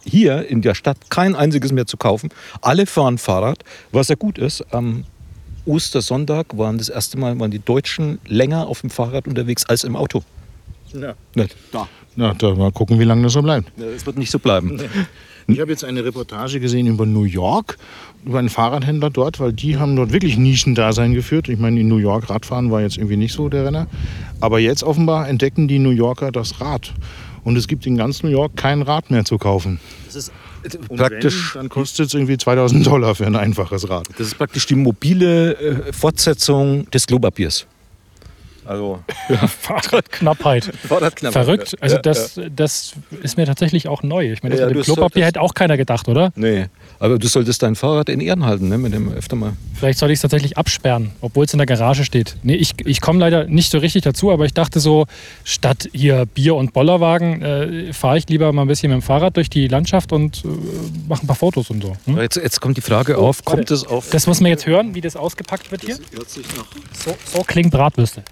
[0.06, 2.30] hier in der Stadt kein einziges mehr zu kaufen.
[2.62, 4.66] Alle fahren Fahrrad, was ja gut ist.
[4.74, 5.04] Am
[5.66, 9.96] Ostersonntag waren das erste Mal waren die Deutschen länger auf dem Fahrrad unterwegs als im
[9.96, 10.24] Auto.
[10.94, 11.14] Ja.
[11.36, 11.56] Nicht?
[11.72, 11.88] Da.
[12.16, 13.72] Na, da mal gucken, wie lange das so bleibt.
[13.80, 14.82] Es wird nicht so bleiben.
[15.48, 17.78] Ich habe jetzt eine Reportage gesehen über New York,
[18.26, 21.50] über einen Fahrradhändler dort, weil die haben dort wirklich Nischendasein geführt.
[21.50, 23.88] Ich meine, in New York Radfahren war jetzt irgendwie nicht so der Renner.
[24.42, 26.94] Aber jetzt offenbar entdecken die New Yorker das Rad.
[27.50, 29.80] Und es gibt in ganz New York kein Rad mehr zu kaufen.
[30.06, 30.32] Das ist
[30.88, 31.56] Und praktisch.
[31.56, 34.08] Wenn, dann kostet es irgendwie 2000 Dollar für ein einfaches Rad.
[34.20, 37.66] Das ist praktisch die mobile äh, Fortsetzung des Klopapiers.
[38.70, 39.00] Also
[39.62, 40.66] Fahrradknappheit.
[40.88, 41.44] Fahrradknappheit.
[41.44, 41.76] Verrückt.
[41.82, 44.32] Also Ja, das, das ist mir tatsächlich auch neu.
[44.32, 46.32] Ich meine, das Ja, mit dem Klopapier hätte auch keiner gedacht, oder?
[46.36, 46.68] Nee,
[47.00, 48.78] aber du solltest dein Fahrrad in Ehren halten, ne?
[48.78, 49.54] Mit dem öfter mal.
[49.74, 52.36] Vielleicht soll ich es tatsächlich absperren, obwohl es in der Garage steht.
[52.44, 55.08] Nee, ich, ich komme leider nicht so richtig dazu, aber ich dachte so,
[55.44, 59.36] statt hier Bier- und Bollerwagen äh, fahre ich lieber mal ein bisschen mit dem Fahrrad
[59.36, 60.48] durch die Landschaft und äh,
[61.08, 61.98] mache ein paar Fotos und so.
[62.06, 62.20] Hm?
[62.20, 64.12] Jetzt, jetzt kommt die Frage auf, kommt es auf.
[64.12, 65.96] Das muss man jetzt hören, wie das ausgepackt wird hier.
[65.96, 68.24] So, so klingt Bratwürste.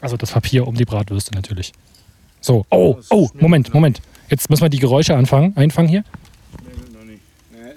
[0.00, 1.72] Also das Papier um die Bratwürste natürlich.
[2.40, 4.00] So, oh, oh, Moment, Moment.
[4.28, 6.04] Jetzt müssen wir die Geräusche anfangen, einfangen hier.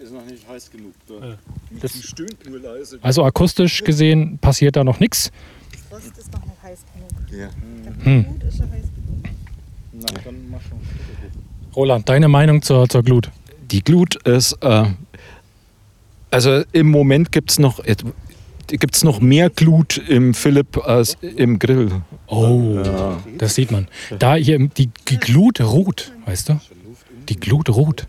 [0.03, 0.93] ist noch nicht heiß genug.
[1.81, 2.99] Das, stöhnt nur leise.
[3.01, 5.31] also akustisch gesehen passiert da noch nichts.
[5.89, 7.39] Frost ist noch nicht heiß genug.
[7.39, 7.49] Ja.
[8.03, 8.25] Hm.
[8.25, 9.09] Gut ist schon heiß genug.
[11.75, 13.31] Roland, deine Meinung zur, zur Glut?
[13.71, 14.85] Die Glut ist, äh,
[16.31, 17.79] also im Moment gibt es noch,
[18.77, 21.91] gibt's noch mehr Glut im Philipp als im Grill.
[22.27, 22.79] Oh,
[23.37, 23.87] das sieht man.
[24.19, 26.59] Da hier die, die Glut ruht, weißt du?
[27.29, 28.07] Die Glut ruht.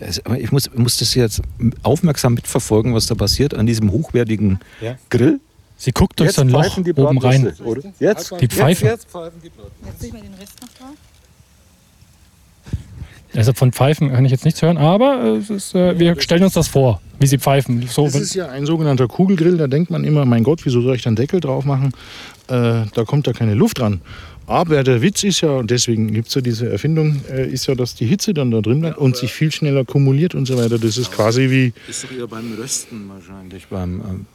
[0.00, 1.40] Also, ich muss, muss das jetzt
[1.82, 4.96] aufmerksam mitverfolgen, was da passiert an diesem hochwertigen Ja.
[5.10, 5.40] Grill.
[5.78, 7.52] Sie guckt durch so ein Loch oben rein.
[7.64, 7.82] Oder?
[8.00, 8.86] Jetzt, Die Pfeifen.
[8.88, 9.50] Jetzt, jetzt pfeifen die.
[9.86, 10.96] Jetzt tue ich mal den Rest noch drauf.
[13.34, 16.44] Also von Pfeifen kann ich jetzt nichts hören, aber äh, es ist, äh, wir stellen
[16.44, 17.86] uns das vor, wie sie pfeifen.
[17.88, 19.56] So, Das ist ja ein sogenannter Kugelgrill.
[19.56, 21.92] Da denkt man immer, mein Gott, wieso soll ich da einen Deckel drauf machen?
[22.48, 24.00] Äh, da kommt da keine Luft dran.
[24.46, 27.74] Aber der Witz ist ja, und deswegen gibt es ja diese Erfindung, äh, ist ja,
[27.74, 30.78] dass die Hitze dann da drin bleibt und sich viel schneller kumuliert und so weiter.
[30.78, 31.72] Das ist quasi wie.
[31.88, 33.66] Ist doch eher beim Rösten wahrscheinlich.
[33.66, 34.26] Beim, ähm,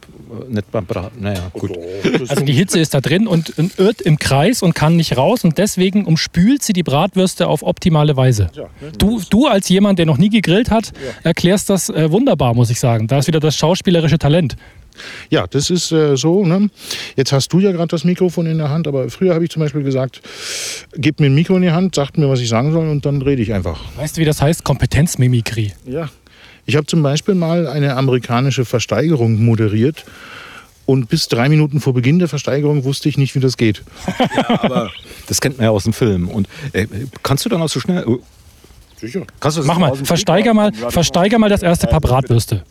[0.50, 1.22] nicht beim Braten.
[1.22, 1.72] Naja, gut.
[2.28, 5.46] also die Hitze ist da drin und, und irrt im Kreis und kann nicht raus
[5.46, 8.50] und deswegen umspült sie die Bratwürste auf optimale Weise.
[8.98, 10.92] Du, du als jemand, der noch nie gegrillt hat,
[11.24, 13.08] erklärst das äh, wunderbar, muss ich sagen.
[13.08, 14.58] Da ist wieder das schauspielerische Talent.
[15.30, 16.46] Ja, das ist äh, so.
[16.46, 16.70] Ne?
[17.16, 19.62] Jetzt hast du ja gerade das Mikrofon in der Hand, aber früher habe ich zum
[19.62, 20.22] Beispiel gesagt,
[20.96, 23.22] gebt mir ein Mikro in die Hand, sagt mir, was ich sagen soll und dann
[23.22, 23.80] rede ich einfach.
[23.98, 24.64] Weißt du, wie das heißt?
[24.64, 25.74] Kompetenzmimikrie.
[25.86, 26.10] Ja.
[26.66, 30.06] Ich habe zum Beispiel mal eine amerikanische Versteigerung moderiert.
[30.86, 33.84] Und bis drei Minuten vor Beginn der Versteigerung wusste ich nicht, wie das geht.
[34.48, 34.92] Aber
[35.28, 36.28] das kennt man ja aus dem Film.
[36.28, 36.88] Und äh,
[37.24, 38.04] kannst du dann auch so schnell.
[38.04, 38.18] äh,
[39.00, 39.22] Sicher.
[39.40, 42.64] Kannst du das Mach mal, versteiger mal, versteiger mal das erste Paar Bratwürste.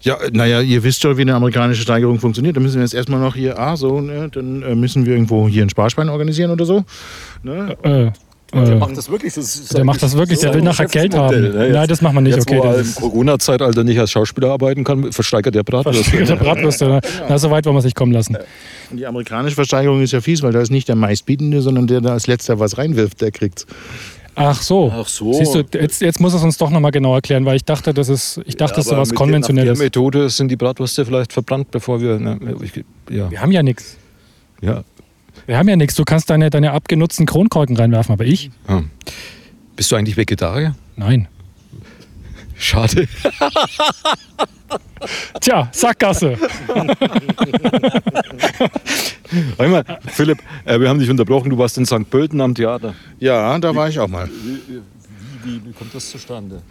[0.00, 2.56] Ja, naja, ihr wisst ja, wie eine amerikanische Steigerung funktioniert.
[2.56, 5.48] Da müssen wir jetzt erstmal noch hier, ah, so, ne, dann äh, müssen wir irgendwo
[5.48, 6.84] hier ein Sparschwein organisieren oder so.
[7.42, 7.76] Ne?
[7.82, 8.10] Äh,
[8.52, 9.34] Äh, macht das wirklich.
[9.34, 11.40] Das ist der macht das wirklich, der will nachher Geld haben.
[11.52, 11.68] Ne?
[11.72, 12.36] Nein, das macht man nicht.
[12.36, 15.98] Jetzt, Okay, wo er im Corona-Zeitalter nicht als Schauspieler arbeiten kann, versteigert der Bratwurst.
[16.04, 16.86] Versteigerter Bratwürste.
[16.86, 17.00] ne?
[17.28, 18.36] Na, so weit wollen wir es nicht kommen lassen.
[18.90, 22.00] Und die amerikanische Versteigerung ist ja fies, weil da ist nicht der meistbietende, sondern der,
[22.00, 23.66] der als letzter was reinwirft, der kriegt's.
[24.36, 24.92] Ach so.
[24.94, 25.32] Ach so.
[25.32, 28.08] Siehst du, jetzt, jetzt muss es uns doch nochmal genau erklären, weil ich dachte, das
[28.10, 29.78] ist, ich dachte, das ist was mit Konventionelles.
[29.78, 32.18] Der Methode sind die Bratwürste vielleicht verbrannt, bevor wir.
[32.18, 33.96] Ne, ich, ja, Wir haben ja nichts.
[34.60, 34.84] ja.
[35.46, 35.94] Wir haben ja nichts.
[35.94, 38.50] Du kannst deine, deine abgenutzten Kronkorken reinwerfen, aber ich?
[38.66, 38.82] Ah.
[39.76, 40.74] Bist du eigentlich Vegetarier?
[40.96, 41.28] Nein.
[42.58, 43.06] Schade.
[45.40, 46.36] Tja, Sackgasse.
[49.58, 51.50] Einmal, Philipp, äh, wir haben dich unterbrochen.
[51.50, 52.08] Du warst in St.
[52.08, 52.94] Pölten am Theater.
[53.18, 54.28] Ja, da war ich auch mal.
[54.28, 54.82] Wie,
[55.44, 56.62] wie, wie kommt das zustande?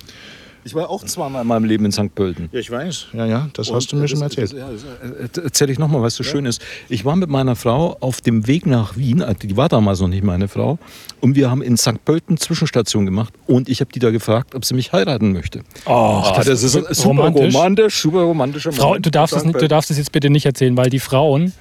[0.68, 2.16] Ich war auch zweimal in meinem Leben in St.
[2.16, 2.50] Pölten.
[2.52, 3.08] Ja, ich weiß.
[3.14, 4.52] Ja, ja, das hast du mir Und, schon äh, erzählt.
[4.52, 6.60] Das, ja, das, äh, erzähl ich nochmal, was so schön ist.
[6.90, 10.08] Ich war mit meiner Frau auf dem Weg nach Wien, äh, die war damals noch
[10.08, 10.80] nicht meine Frau,
[11.22, 12.04] und wir haben in St.
[12.04, 15.60] Pölten Zwischenstation gemacht und ich habe die da gefragt, ob sie mich heiraten möchte.
[15.86, 15.92] Oh,
[16.26, 17.54] Ah, das, ist super romantisch.
[17.54, 19.06] romantisch, super romantischer Frau, Moment.
[19.06, 21.54] du darfst, es nicht, du darfst es jetzt bitte nicht erzählen, weil die Frauen,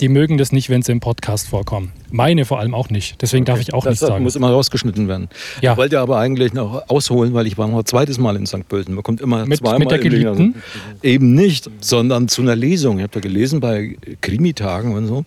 [0.00, 1.92] die mögen das nicht, wenn sie im Podcast vorkommen.
[2.10, 3.20] Meine vor allem auch nicht.
[3.22, 4.22] Deswegen darf ich auch das nichts sagen.
[4.22, 5.28] muss immer rausgeschnitten werden.
[5.62, 5.72] Ja.
[5.72, 8.68] Ich wollte aber eigentlich noch ausholen, weil ich war noch ein zweites Mal in St.
[8.68, 8.94] Pölten.
[8.94, 9.98] Man kommt immer Mit- zweimal mit der.
[9.98, 10.54] Geliebten?
[11.02, 12.98] Eben nicht, sondern zu einer Lesung.
[12.98, 15.24] Ich habe da gelesen bei Krimitagen und so.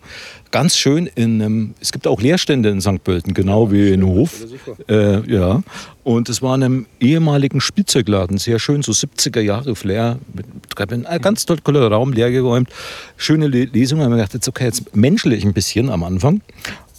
[0.52, 3.04] Ganz schön in einem, es gibt auch Leerstände in St.
[3.04, 4.44] Pölten, genau wie in Hof.
[4.88, 5.62] Äh, ja.
[6.02, 11.06] Und es war in einem ehemaligen Spielzeugladen, sehr schön, so 70er Jahre Flair, mit Treppen,
[11.06, 12.68] ein ganz toll- toller Raum, leergeräumt.
[13.16, 14.00] Schöne Le Lesung.
[14.00, 16.40] Da habe ich gedacht, jetzt okay, jetzt menschlich ein bisschen am Anfang.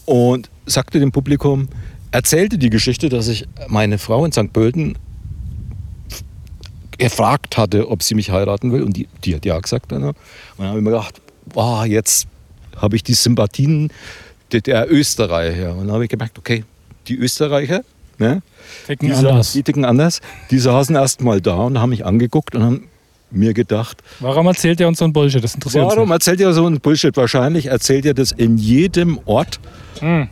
[0.06, 1.68] Und sagte dem Publikum,
[2.12, 4.54] erzählte die Geschichte, dass ich meine Frau in St.
[4.54, 4.98] Pölten
[6.98, 8.84] gefragt hatte, ob sie mich heiraten will.
[8.84, 9.92] Und die, die hat ja gesagt.
[9.92, 10.04] Dann.
[10.04, 10.16] Und
[10.58, 11.22] dann habe ich mir gedacht,
[11.54, 12.28] wow, jetzt
[12.82, 13.92] habe ich die Sympathien
[14.52, 15.72] der, der Österreicher.
[15.76, 16.64] Und dann habe ich gemerkt, okay,
[17.08, 17.82] die Österreicher,
[18.18, 18.42] ne,
[18.88, 19.54] Ticken die, anders.
[19.54, 22.88] Die ticken anders, die saßen erst mal da und haben mich angeguckt und haben
[23.32, 25.44] mir gedacht, Warum erzählt ihr uns so ein Bullshit?
[25.44, 27.16] Das interessiert warum uns erzählt ihr so ein Bullshit?
[27.16, 29.60] Wahrscheinlich erzählt ihr das in jedem Ort,
[30.00, 30.28] Hm.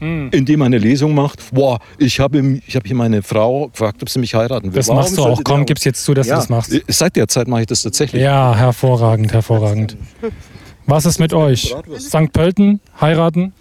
[0.00, 0.30] Hm.
[0.32, 1.38] in dem er eine Lesung macht.
[1.52, 4.80] Boah, ich habe ich habe hier meine Frau gefragt, ob sie mich heiraten will.
[4.80, 5.40] Das Warum machst du auch.
[5.44, 6.76] Komm, gib's jetzt zu, dass ja, du das machst.
[6.88, 8.20] Seit der Zeit mache ich das tatsächlich.
[8.20, 9.96] Ja, hervorragend, hervorragend.
[10.86, 11.74] Was ist mit euch?
[11.98, 12.32] St.
[12.32, 13.52] Pölten, heiraten?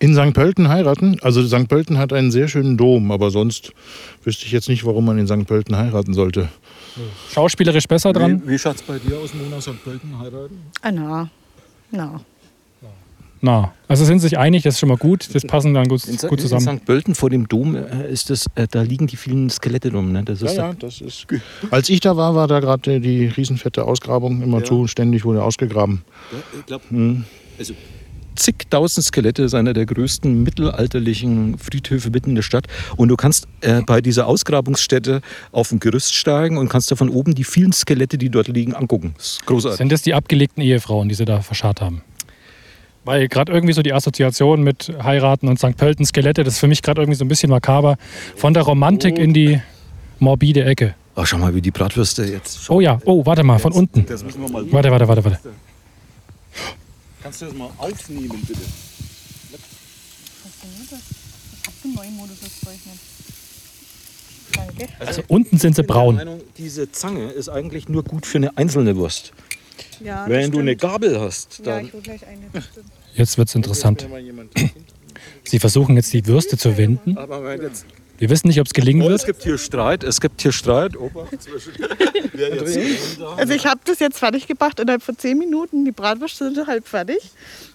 [0.00, 0.32] In St.
[0.32, 1.18] Pölten heiraten?
[1.22, 1.68] Also St.
[1.68, 3.72] Pölten hat einen sehr schönen Dom, aber sonst
[4.24, 5.46] wüsste ich jetzt nicht, warum man in St.
[5.46, 6.48] Pölten heiraten sollte.
[7.32, 8.42] Schauspielerisch besser dran?
[8.44, 9.82] Wie, wie schaut es bei dir aus, Mona St.
[9.84, 10.58] Pölten heiraten?
[10.82, 11.30] Ah, na.
[11.90, 12.20] Na.
[13.40, 15.28] Na, also sind sich einig, das ist schon mal gut.
[15.32, 16.66] Das passen dann gut, In, gut zusammen.
[16.68, 16.84] in St.
[16.84, 20.10] Pölten vor dem Dom äh, ist das, äh, da liegen die vielen Skelette rum.
[20.12, 20.24] Ne?
[20.24, 21.26] Das ist Ja, ja, das ist.
[21.70, 24.64] Als ich da war, war da gerade die riesenfette Ausgrabung immer Ja.
[24.64, 24.86] zu.
[24.88, 26.02] Ständig wurde ausgegraben.
[26.58, 26.84] Ich glaube,
[27.58, 27.74] also
[28.34, 32.66] zigtausend Skelette ist einer der größten mittelalterlichen Friedhöfe mitten in der Stadt.
[32.96, 35.20] Und du kannst äh, bei dieser Ausgrabungsstätte
[35.52, 38.74] auf ein Gerüst steigen und kannst da von oben die vielen Skelette, die dort liegen,
[38.74, 39.14] angucken.
[39.16, 39.78] Das ist großartig.
[39.78, 42.02] Sind das die abgelegten Ehefrauen, die sie da verscharrt haben?
[43.04, 45.76] Weil gerade irgendwie so die Assoziation mit Heiraten und St.
[45.76, 47.96] Pölten, Skelette, das ist für mich gerade irgendwie so ein bisschen makaber.
[48.36, 49.60] Von der Romantik in die
[50.18, 50.94] morbide Ecke.
[51.16, 52.68] Oh, schau mal, wie die Bratwürste jetzt.
[52.70, 54.06] Oh ja, oh, warte mal, von unten.
[54.06, 54.70] Das müssen wir mal.
[54.70, 55.38] Warte, warte, warte, warte.
[57.22, 58.60] Kannst du das mal aufnehmen, bitte?
[65.00, 66.16] Also unten sind sie braun.
[66.16, 69.32] Meinung, diese Zange ist eigentlich nur gut für eine einzelne Wurst.
[70.00, 70.80] Ja, Wenn du eine stimmt.
[70.80, 71.86] Gabel hast, Ja, dann.
[71.86, 72.62] ich hol gleich eine.
[72.62, 72.86] stimmt.
[73.14, 74.06] Jetzt wird es interessant.
[75.44, 77.16] Sie versuchen jetzt die Würste zu wenden.
[77.18, 77.84] aber jetzt,
[78.18, 79.26] Wir wissen nicht, ob es gelingen oh, es wird.
[79.26, 80.96] gibt hier Streit, es gibt hier Streit.
[80.96, 81.72] Opa, zwischen.
[83.36, 85.84] Also ich habe das jetzt fertig gebracht innerhalb von 10 Minuten.
[85.84, 87.18] Die Bratwürste sind halb fertig.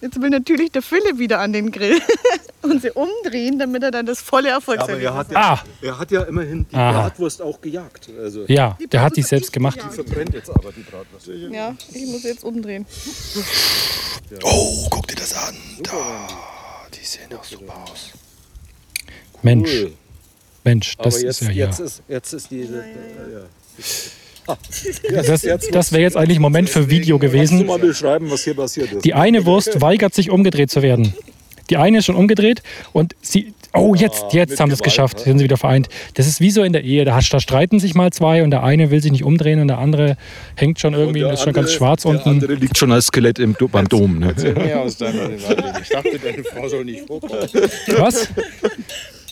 [0.00, 2.00] Jetzt will natürlich der Fülle wieder an den Grill
[2.62, 5.32] und sie umdrehen, damit er dann das volle er Erfolgserlebnis hat, hat.
[5.32, 6.92] ja, Ah, er hat ja immerhin die Aha.
[6.92, 8.08] Bratwurst auch gejagt.
[8.18, 9.80] Also ja, der hat die selbst gemacht.
[9.90, 11.28] verbrennt jetzt aber die Bratwurst.
[11.50, 12.86] Ja, ich muss jetzt umdrehen.
[14.42, 15.54] Oh, guck dir das an.
[15.82, 16.28] Da,
[16.94, 18.10] die sehen doch super aus.
[19.42, 19.92] Mensch, Cool.
[20.64, 21.66] Mensch, das aber jetzt, ist ja ja.
[21.66, 22.76] jetzt, ist, jetzt ist diese.
[22.76, 24.56] Ja,
[25.26, 25.40] Das,
[25.72, 27.66] das wäre jetzt eigentlich ein Moment für Video Kannst du gewesen.
[27.66, 29.04] mal beschreiben, was hier passiert ist?
[29.04, 31.14] Die eine Wurst weigert sich umgedreht zu werden.
[31.70, 33.54] Die eine ist schon umgedreht und sie.
[33.76, 35.16] Oh, jetzt, jetzt mit haben sie es geschafft.
[35.18, 35.24] ne?
[35.24, 35.88] Sind sie wieder vereint.
[36.14, 37.04] Das ist wie so in der Ehe.
[37.04, 39.78] Da, da streiten sich mal zwei und der eine will sich nicht umdrehen und der
[39.78, 40.16] andere
[40.56, 42.28] hängt schon irgendwie und Der ist schon ganz andere- schwarz der unten.
[42.28, 44.18] andere liegt schon als Skelett im, beim Dom.
[44.20, 44.32] Ne?
[44.76, 45.72] Aus deiner Privatleben.
[45.82, 47.48] Ich dachte, deine Frau soll nicht vorkommen.
[47.98, 48.28] Was?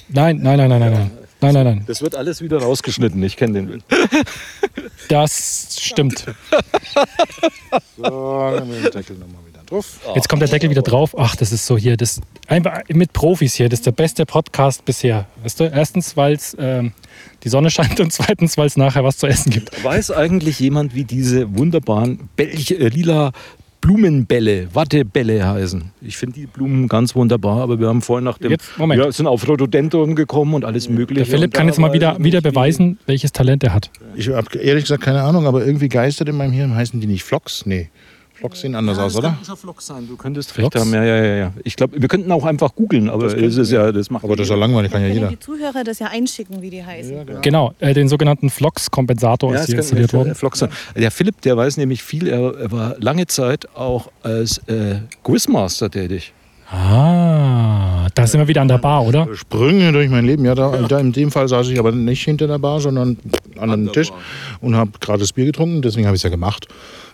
[0.08, 1.10] Nein, nein, nein, nein, nein,
[1.42, 1.54] nein.
[1.54, 1.84] Nein, nein.
[1.86, 3.22] Das wird alles wieder rausgeschnitten.
[3.22, 3.84] Ich kenne den Bild.
[5.08, 6.24] Das stimmt.
[7.96, 10.00] So, dann wir den Deckel nochmal wieder drauf.
[10.14, 11.14] Jetzt kommt der Deckel wieder drauf.
[11.18, 11.96] Ach, das ist so hier.
[11.96, 13.68] Das, einfach mit Profis hier.
[13.68, 15.26] Das ist der beste Podcast bisher.
[15.42, 15.64] Weißt du?
[15.64, 16.92] Erstens, weil es ähm,
[17.42, 19.84] die Sonne scheint und zweitens, weil es nachher was zu essen gibt.
[19.84, 23.32] Weiß eigentlich jemand, wie diese wunderbaren Belch, äh, lila
[23.82, 25.90] Blumenbälle, Wattebälle heißen?
[26.00, 28.52] Ich finde die Blumen ganz wunderbar, aber wir haben vorhin nach dem.
[28.52, 29.02] Jetzt, Moment.
[29.02, 31.24] Ja, sind auf Rhododendron gekommen und alles Mögliche.
[31.24, 33.90] Der Philipp kann jetzt mal wieder, wieder beweisen, welches Talent er hat.
[34.14, 36.74] Ich habe ehrlich gesagt keine Ahnung, aber irgendwie geistert in meinem Hirn.
[36.74, 37.66] Heißen die nicht Flocks?
[37.66, 37.90] Nee.
[38.42, 39.56] Flocks sehen anders Ja, aus, das oder?
[39.56, 40.06] Flock sein.
[40.08, 40.74] Du könntest Flocks?
[40.76, 40.92] recht haben.
[40.94, 41.52] Ja, ja, ja, ja.
[41.64, 44.46] Ich glaube, wir könnten auch einfach googeln, aber es ist ja, das macht Aber das
[44.46, 45.28] ist ja langweilig, kann ja Können jeder.
[45.30, 47.40] die Zuhörer das ja einschicken, wie die heißen.
[47.42, 50.34] Genau, äh, den sogenannten Flox-Kompensator Ja, ist hier installiert worden.
[50.34, 50.70] Flock sein.
[50.96, 52.28] Der Philipp, der weiß nämlich viel.
[52.28, 56.32] Er, er war lange Zeit auch als äh, Quizmaster tätig.
[56.72, 59.28] Ah, da sind wir wieder an der Bar, oder?
[59.34, 60.46] Sprünge durch mein Leben.
[60.46, 63.18] Ja, da, da in dem Fall saß ich aber nicht hinter der Bar, sondern
[63.58, 64.10] an einem Tisch
[64.62, 65.82] und habe gerade das Bier getrunken.
[65.82, 66.68] Deswegen habe ich es ja gemacht.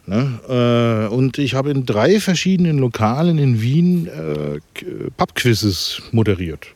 [0.07, 1.09] Ne?
[1.11, 4.61] Äh, und ich habe in drei verschiedenen Lokalen in Wien äh,
[5.17, 6.69] Pubquizzes moderiert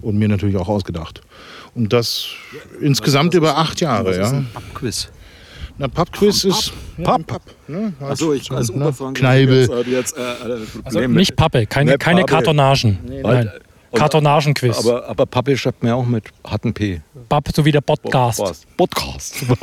[0.00, 1.20] und mir natürlich auch ausgedacht.
[1.74, 2.28] Und das
[2.80, 4.16] insgesamt über acht Jahre.
[4.16, 4.44] Ja.
[4.72, 5.08] Quiz.
[5.80, 7.14] Na, Pubquiz ist ja, Pub?
[7.14, 7.42] ein Pub.
[7.66, 7.92] Ne?
[8.00, 8.92] Achso, ich als ne?
[9.14, 9.60] Kneipe.
[9.60, 10.20] Jetzt, äh, jetzt, äh,
[10.84, 12.32] Also nicht Pappe, keine, Ne, keine Pappe.
[12.34, 12.98] Kartonagen.
[13.22, 13.50] Nein.
[13.90, 14.78] Und- Kartonagenquiz.
[14.78, 17.00] Aber, aber Pappe schreibt mir auch mit harten P.
[17.30, 18.42] Pappe, so wie der Podcast.
[18.76, 19.36] Podcast.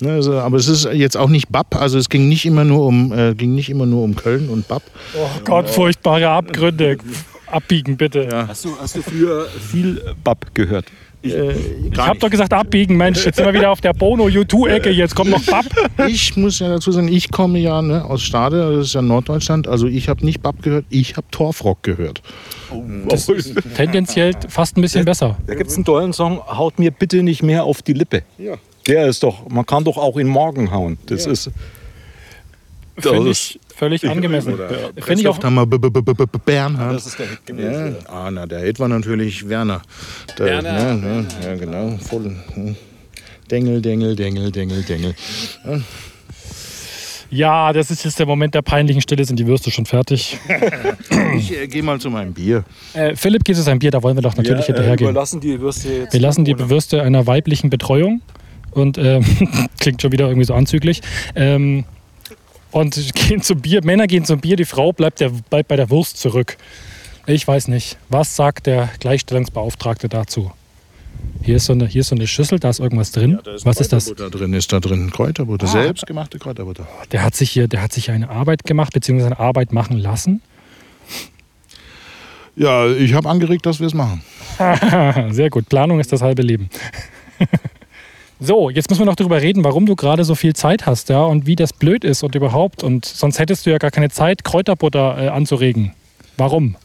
[0.00, 2.84] Ne, also, aber es ist jetzt auch nicht Bab, also es ging nicht immer nur
[2.84, 4.82] um, äh, ging nicht immer nur um Köln und Bab.
[5.16, 6.98] Oh Gott, furchtbare Abgründe.
[7.46, 8.28] Abbiegen, bitte.
[8.48, 10.86] Hast, du, hast du früher viel Bab gehört?
[11.24, 13.24] Ich hab doch gesagt, abbiegen, Mensch.
[13.24, 14.90] Jetzt sind wir wieder auf der Bono-U2-Ecke.
[14.90, 15.64] Jetzt kommt noch Bab.
[16.06, 19.66] Ich muss ja dazu sagen, ich komme ja ne, aus Stade, das ist ja Norddeutschland,
[19.66, 22.22] also ich habe nicht Bab gehört, ich habe Torfrock gehört.
[23.08, 25.36] Das ist tendenziell fast ein bisschen besser.
[25.46, 28.22] Da gibt es einen tollen Song, haut mir bitte nicht mehr auf die Lippe.
[28.38, 28.54] Ja.
[28.86, 30.98] Der ist doch, man kann doch auch in Morgen hauen.
[31.06, 31.50] Das ist.
[32.98, 34.54] Finde ist- ich völlig angemessen.
[35.00, 35.38] Finde ich auch.
[35.38, 36.02] Da mal B- B- B-
[36.44, 36.96] Bernhard.
[36.96, 38.12] ist der Hit Ja.
[38.12, 39.82] Ah, na, der Hit war natürlich Werner.
[40.38, 40.94] Der, Werner.
[40.94, 41.96] Ne, ne, ja, genau.
[41.98, 42.76] Voll, hm.
[43.50, 45.14] Dengel, Dengel, Dengel, Dengel, Dengel.
[47.30, 49.24] Ja, das ist jetzt der Moment der peinlichen Stille.
[49.24, 50.38] Sind die Würste schon fertig?
[51.36, 52.64] Ich äh, gehe mal zu meinem Bier.
[52.92, 53.90] Äh, Philipp, geht es ein Bier?
[53.90, 55.10] Da wollen wir doch natürlich hinterhergehen.
[55.10, 56.12] überlassen die Würste jetzt.
[56.12, 58.22] Wir lassen die Würste einer weiblichen Betreuung
[58.70, 59.24] und ähm,
[59.80, 61.00] klingt schon wieder irgendwie so anzüglich.
[61.34, 61.84] Ähm,
[62.74, 63.84] und gehen zum Bier.
[63.84, 66.56] Männer gehen zum Bier, die Frau bleibt, der, bleibt bei der Wurst zurück.
[67.26, 67.96] Ich weiß nicht.
[68.08, 70.50] Was sagt der Gleichstellungsbeauftragte dazu?
[71.42, 73.38] Hier ist so eine, hier ist so eine Schüssel, da ist irgendwas drin.
[73.62, 74.06] Was ist das?
[74.06, 75.10] Kräuterbutter drin ist da drin.
[75.10, 76.86] Kräuterbutter, selbstgemachte Kräuterbutter.
[77.12, 80.42] Der hat sich hier, der hat sich eine Arbeit gemacht, beziehungsweise eine Arbeit machen lassen.
[82.56, 84.22] Ja, ich habe angeregt, dass wir es machen.
[85.30, 85.68] Sehr gut.
[85.68, 86.68] Planung ist das halbe Leben.
[88.44, 91.22] so, jetzt müssen wir noch darüber reden, warum du gerade so viel Zeit hast, ja,
[91.22, 92.82] und wie das blöd ist und überhaupt.
[92.82, 95.92] Und sonst hättest du ja gar keine Zeit, Kräuterbutter äh, anzuregen.
[96.36, 96.76] Warum?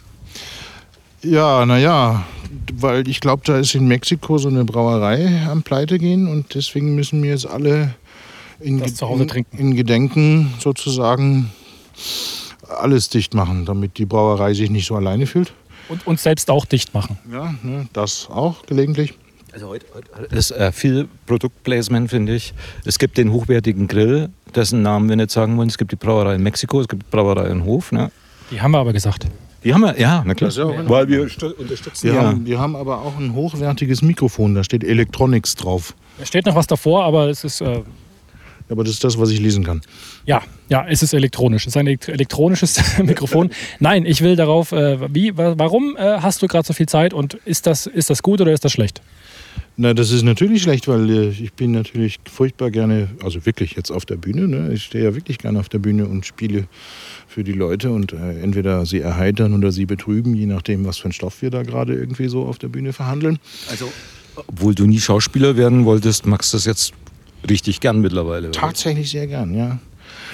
[1.22, 2.26] Ja, naja,
[2.74, 6.96] weil ich glaube, da ist in Mexiko so eine Brauerei am Pleite gehen und deswegen
[6.96, 7.94] müssen wir jetzt alle
[8.60, 8.82] in,
[9.28, 9.58] trinken.
[9.58, 11.52] in Gedenken sozusagen
[12.70, 15.54] alles dicht machen, damit die Brauerei sich nicht so alleine fühlt.
[15.90, 17.18] Und uns selbst auch dicht machen.
[17.32, 19.16] Ja, ne, das auch gelegentlich.
[19.52, 22.54] Also heute, heute ist äh, viel Produktplacement, finde ich.
[22.86, 25.70] Es gibt den hochwertigen Grill, dessen Namen wir nicht sagen wollen.
[25.70, 27.92] Es gibt die Brauerei in Mexiko, es gibt die Brauerei in Hof.
[27.92, 28.12] Ne?
[28.52, 29.26] Die haben wir aber gesagt.
[29.64, 30.52] Die haben wir, ja, na klar.
[30.52, 32.22] Ja Weil wir unterstützen Wir, ja.
[32.28, 35.96] haben, wir haben aber auch ein hochwertiges Mikrofon, da steht Electronics drauf.
[36.18, 37.82] Da steht noch was davor, aber es ist, äh,
[38.70, 39.82] Aber das ist das, was ich lesen kann.
[40.26, 41.64] ja, ja, es ist elektronisch.
[41.64, 43.50] Es ist ein elekt- elektronisches Mikrofon.
[43.80, 47.14] Nein, ich will darauf, äh, wie, wa- warum äh, hast du gerade so viel Zeit
[47.14, 49.02] und ist das, ist das gut oder ist das schlecht?
[49.82, 53.92] Na, das ist natürlich schlecht, weil äh, ich bin natürlich furchtbar gerne, also wirklich jetzt
[53.92, 54.46] auf der Bühne.
[54.46, 54.74] Ne?
[54.74, 56.68] Ich stehe ja wirklich gerne auf der Bühne und spiele
[57.30, 61.06] für die Leute und äh, entweder sie erheitern oder sie betrüben, je nachdem, was für
[61.06, 63.40] einen Stoff wir da gerade irgendwie so auf der Bühne verhandeln.
[63.72, 63.90] Also,
[64.48, 66.92] obwohl du nie Schauspieler werden wolltest, magst du das jetzt
[67.50, 68.50] richtig gern mittlerweile.
[68.50, 68.60] oder?
[68.60, 69.80] Tatsächlich sehr gern, ja.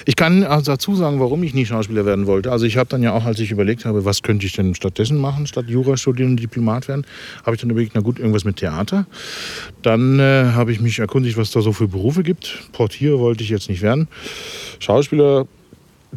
[0.08, 2.52] Ich kann also dazu sagen, warum ich nie Schauspieler werden wollte.
[2.52, 5.18] Also ich habe dann ja auch, als ich überlegt habe, was könnte ich denn stattdessen
[5.18, 7.04] machen, statt Jura studieren und Diplomat werden,
[7.44, 9.06] habe ich dann überlegt, na gut, irgendwas mit Theater.
[9.82, 12.70] Dann äh, habe ich mich erkundigt, was da so für Berufe gibt.
[12.70, 14.06] Portier wollte ich jetzt nicht werden.
[14.78, 15.48] Schauspieler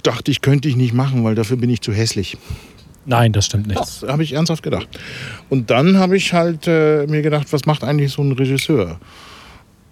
[0.04, 2.38] dachte ich, könnte ich nicht machen, weil dafür bin ich zu hässlich.
[3.08, 3.80] Nein, das stimmt nicht.
[3.80, 4.88] Das habe ich ernsthaft gedacht.
[5.49, 8.99] Und dann habe ich halt äh, mir gedacht, was macht eigentlich so ein Regisseur?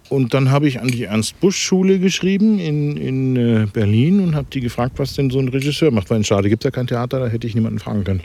[0.08, 4.60] Und dann habe ich an die Ernst-Busch-Schule geschrieben in, in äh, Berlin und habe die
[4.60, 6.08] gefragt, was denn so ein Regisseur macht.
[6.08, 8.22] Weil in Stade gibt es ja kein Theater, da hätte ich niemanden fragen können.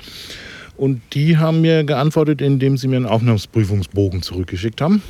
[0.78, 5.02] Und die haben mir geantwortet, indem sie mir einen Aufnahmsprüfungsbogen zurückgeschickt haben.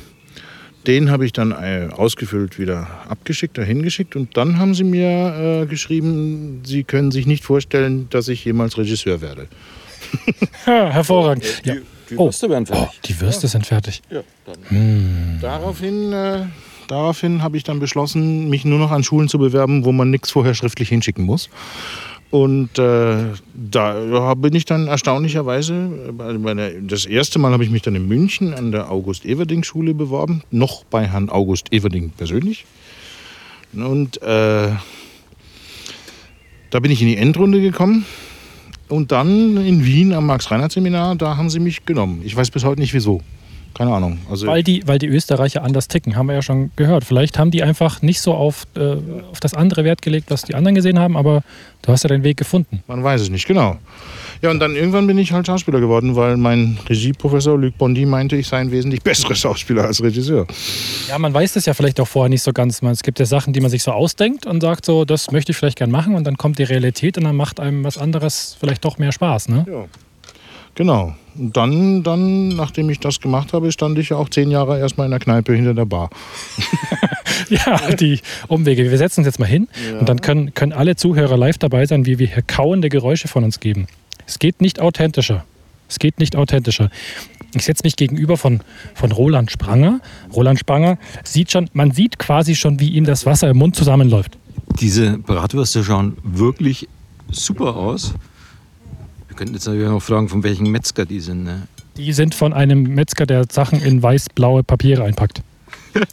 [0.86, 4.16] Den habe ich dann äh, ausgefüllt wieder abgeschickt, dahin geschickt.
[4.16, 8.76] Und dann haben sie mir äh, geschrieben, sie können sich nicht vorstellen, dass ich jemals
[8.76, 9.46] Regisseur werde.
[10.66, 11.62] Ja, hervorragend.
[11.64, 11.74] Ja.
[12.10, 12.26] Die Oh.
[12.26, 13.00] Würste werden Oh, fertig.
[13.06, 14.02] die Würste sind fertig.
[14.10, 15.38] Ja, dann.
[15.40, 16.42] Daraufhin, äh,
[16.88, 20.30] daraufhin habe ich dann beschlossen, mich nur noch an Schulen zu bewerben, wo man nichts
[20.30, 21.50] vorher schriftlich hinschicken muss.
[22.30, 27.94] Und äh, da bin ich dann erstaunlicherweise, äh, das erste Mal habe ich mich dann
[27.94, 32.64] in München an der August-Everding-Schule beworben, noch bei Herrn August Everding persönlich.
[33.72, 34.70] Und äh,
[36.70, 38.04] da bin ich in die Endrunde gekommen.
[38.88, 42.20] Und dann in Wien am Max-Reinhardt-Seminar, da haben sie mich genommen.
[42.24, 43.22] Ich weiß bis heute nicht wieso.
[43.74, 44.18] Keine Ahnung.
[44.30, 47.04] Also, Weil die, weil die Österreicher anders ticken, haben wir ja schon gehört.
[47.04, 48.96] Vielleicht haben die einfach nicht so auf, äh,
[49.30, 51.42] auf das andere Wert gelegt, was die anderen gesehen haben, aber
[51.82, 52.82] du hast ja deinen Weg gefunden.
[52.86, 53.76] Man weiß es nicht, genau.
[54.42, 58.36] Ja, und dann irgendwann bin ich halt Schauspieler geworden, weil mein Regieprofessor Luc Bondy meinte,
[58.36, 60.46] ich sei ein wesentlich besserer Schauspieler als Regisseur.
[61.08, 62.82] Ja, man weiß das ja vielleicht auch vorher nicht so ganz.
[62.82, 65.52] Man- Es gibt ja Sachen, die man sich so ausdenkt und sagt so, das möchte
[65.52, 68.56] ich vielleicht gern machen und dann kommt die Realität und dann macht einem was anderes
[68.60, 69.64] vielleicht doch mehr Spaß, ne?
[69.68, 69.84] Ja.
[70.74, 71.14] Genau.
[71.36, 75.06] Und dann, dann, nachdem ich das gemacht habe, stand ich ja auch zehn Jahre erstmal
[75.06, 76.10] in der Kneipe hinter der Bar.
[77.48, 78.90] Ja, die Umwege.
[78.90, 82.06] Wir setzen uns jetzt mal hin und dann können, können alle Zuhörer live dabei sein,
[82.06, 83.86] wie wir hier kauende Geräusche von uns geben.
[84.26, 85.44] Es geht nicht authentischer.
[85.88, 86.90] Es geht nicht authentischer.
[87.54, 88.60] Ich setze mich gegenüber von,
[88.94, 90.00] von Roland Spranger.
[90.34, 94.38] Roland Spranger sieht schon, man sieht quasi schon, wie ihm das Wasser im Mund zusammenläuft.
[94.80, 96.88] Diese Bratwürste schauen wirklich
[97.30, 98.14] super aus.
[99.34, 101.42] Wir könnten jetzt natürlich noch fragen, von welchem Metzger die sind.
[101.42, 101.66] Ne?
[101.96, 105.42] Die sind von einem Metzger, der Sachen in weiß-blaue Papiere einpackt.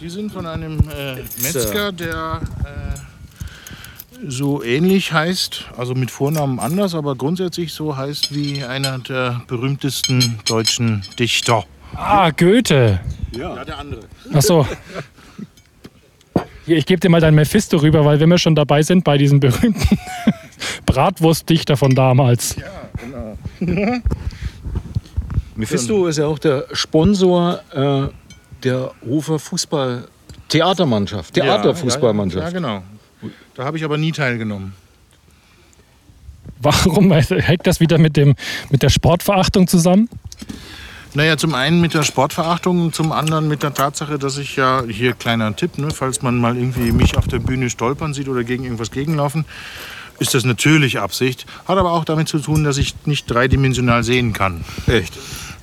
[0.00, 6.94] Die sind von einem äh, Metzger, der äh, so ähnlich heißt, also mit Vornamen anders,
[6.94, 11.66] aber grundsätzlich so heißt wie einer der berühmtesten deutschen Dichter.
[11.94, 13.00] Ah, Goethe.
[13.36, 14.00] Ja, der andere.
[14.32, 14.66] Ach so.
[16.64, 19.18] Hier, ich gebe dir mal dein Mephisto rüber, weil wenn wir schon dabei sind bei
[19.18, 19.98] diesem berühmten
[20.86, 22.56] Bratwurstdichter von damals.
[25.56, 28.08] Mephisto ist ja auch der Sponsor äh,
[28.62, 30.08] der Hofer Fußball
[30.48, 32.42] Theatermannschaft, Theaterfußballmannschaft.
[32.42, 32.82] Ja, ja, genau.
[33.54, 34.74] Da habe ich aber nie teilgenommen.
[36.60, 38.34] Warum hängt das wieder mit, dem,
[38.70, 40.08] mit der Sportverachtung zusammen?
[41.14, 44.82] Naja, zum einen mit der Sportverachtung und zum anderen mit der Tatsache, dass ich ja,
[44.88, 48.44] hier kleiner Tipp, ne, falls man mal irgendwie mich auf der Bühne stolpern sieht oder
[48.44, 49.44] gegen irgendwas gegenlaufen,
[50.22, 51.44] ist das natürlich Absicht.
[51.66, 54.64] Hat aber auch damit zu tun, dass ich nicht dreidimensional sehen kann.
[54.86, 55.12] Echt?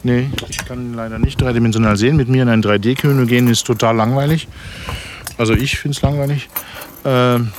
[0.03, 2.15] Nee, ich kann leider nicht dreidimensional sehen.
[2.15, 4.47] Mit mir in ein 3D-Kino gehen ist total langweilig.
[5.37, 6.47] Also ich finde es langweilig.
[7.05, 7.51] Ähm,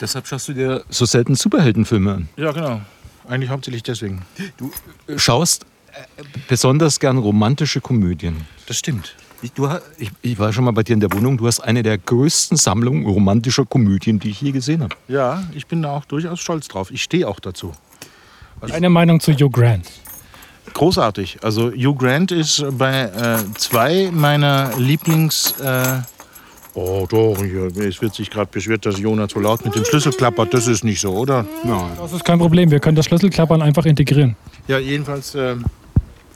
[0.00, 2.28] Deshalb schaust du dir so selten Superheldenfilme an.
[2.36, 2.80] ja, genau.
[3.28, 4.22] Eigentlich hauptsächlich deswegen.
[4.56, 4.72] Du
[5.16, 8.46] schaust äh, besonders gern romantische Komödien.
[8.66, 9.14] Das stimmt.
[9.42, 11.38] Ich, du, ich, ich war schon mal bei dir in der Wohnung.
[11.38, 14.94] Du hast eine der größten Sammlungen romantischer Komödien, die ich je gesehen habe.
[15.08, 16.90] Ja, ich bin da auch durchaus stolz drauf.
[16.90, 17.72] Ich stehe auch dazu.
[18.60, 19.90] Eine Meinung zu Hugh Grant.
[20.74, 21.38] Großartig.
[21.42, 25.58] Also Hugh Grant ist bei äh, zwei meiner Lieblings...
[25.58, 26.00] Äh,
[26.74, 30.12] oh doch, hier, es wird sich gerade beschwert, dass Jonas so laut mit dem Schlüssel
[30.12, 30.52] klappert.
[30.52, 31.46] Das ist nicht so, oder?
[31.64, 31.92] Nein.
[31.96, 34.36] Das ist kein Problem, wir können das Schlüsselklappern einfach integrieren.
[34.68, 35.56] Ja, jedenfalls, äh,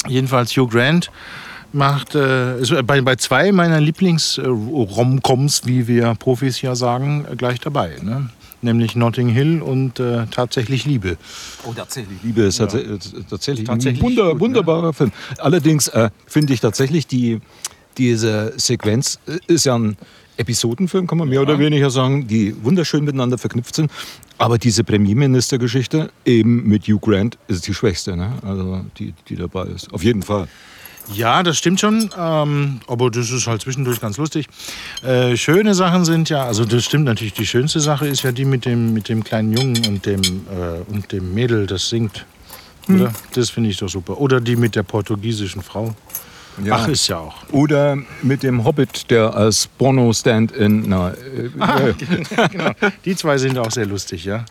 [0.08, 1.10] jedenfalls Hugh Grant
[1.74, 7.60] macht äh, ist bei, bei zwei meiner Lieblings-Romcoms, wie wir Profis ja sagen, äh, gleich
[7.60, 7.96] dabei.
[8.02, 8.30] Ne?
[8.62, 11.18] Nämlich Notting Hill und äh, Tatsächlich Liebe.
[11.66, 12.18] Oh, tatsächlich.
[12.22, 14.40] Liebe ist tats- äh, tatsächlich, Tatsächlich ein wunder, gut, ne?
[14.40, 15.12] wunderbarer Film.
[15.38, 17.40] Allerdings äh, finde ich tatsächlich, die,
[17.98, 19.96] diese Sequenz äh, ist ja ein
[20.36, 23.90] Episodenfilm, kann man mehr oder weniger sagen, die wunderschön miteinander verknüpft sind.
[24.38, 28.32] Aber diese Premierministergeschichte eben mit Hugh Grant ist die schwächste, ne?
[28.44, 29.92] also die, die dabei ist.
[29.92, 30.48] Auf jeden Fall.
[31.12, 34.46] Ja, das stimmt schon, ähm, aber das ist halt zwischendurch ganz lustig.
[35.02, 38.44] Äh, schöne Sachen sind ja, also das stimmt natürlich, die schönste Sache ist ja die
[38.44, 42.24] mit dem, mit dem kleinen Jungen und dem, äh, und dem Mädel, das singt.
[42.88, 43.12] Oder?
[43.34, 44.18] Das finde ich doch super.
[44.18, 45.94] Oder die mit der portugiesischen Frau.
[46.70, 47.34] Ach, ist ja auch.
[47.50, 50.84] Oder mit dem Hobbit, der als Porno-Stand-in.
[50.86, 51.94] Na, äh, äh,
[52.50, 52.70] genau.
[53.04, 54.44] Die zwei sind auch sehr lustig, ja.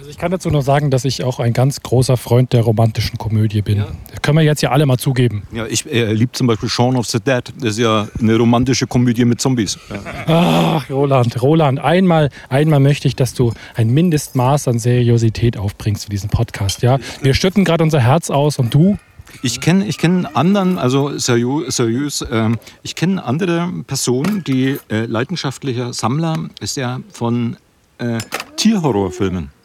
[0.00, 3.18] Also ich kann dazu nur sagen, dass ich auch ein ganz großer Freund der romantischen
[3.18, 3.84] Komödie bin.
[4.10, 5.42] Das können wir jetzt ja alle mal zugeben.
[5.52, 7.44] ja, ich äh, liebe zum Beispiel Shaun of the Dead.
[7.60, 9.78] Das ist ja eine romantische Komödie mit Zombies.
[10.26, 16.10] Ach, Roland, Roland, einmal, einmal möchte ich, dass du ein Mindestmaß an Seriosität aufbringst für
[16.10, 16.80] diesen Podcast.
[16.80, 16.98] Ja?
[17.20, 18.96] Wir schütten gerade unser Herz aus und du
[19.42, 25.04] Ich kenne ich kenn anderen, also seriös, seriös ähm, ich kenne andere Personen, die äh,
[25.04, 27.58] leidenschaftlicher Sammler ist ja von
[27.98, 28.16] äh,
[28.56, 29.59] Tierhorrorfilmen.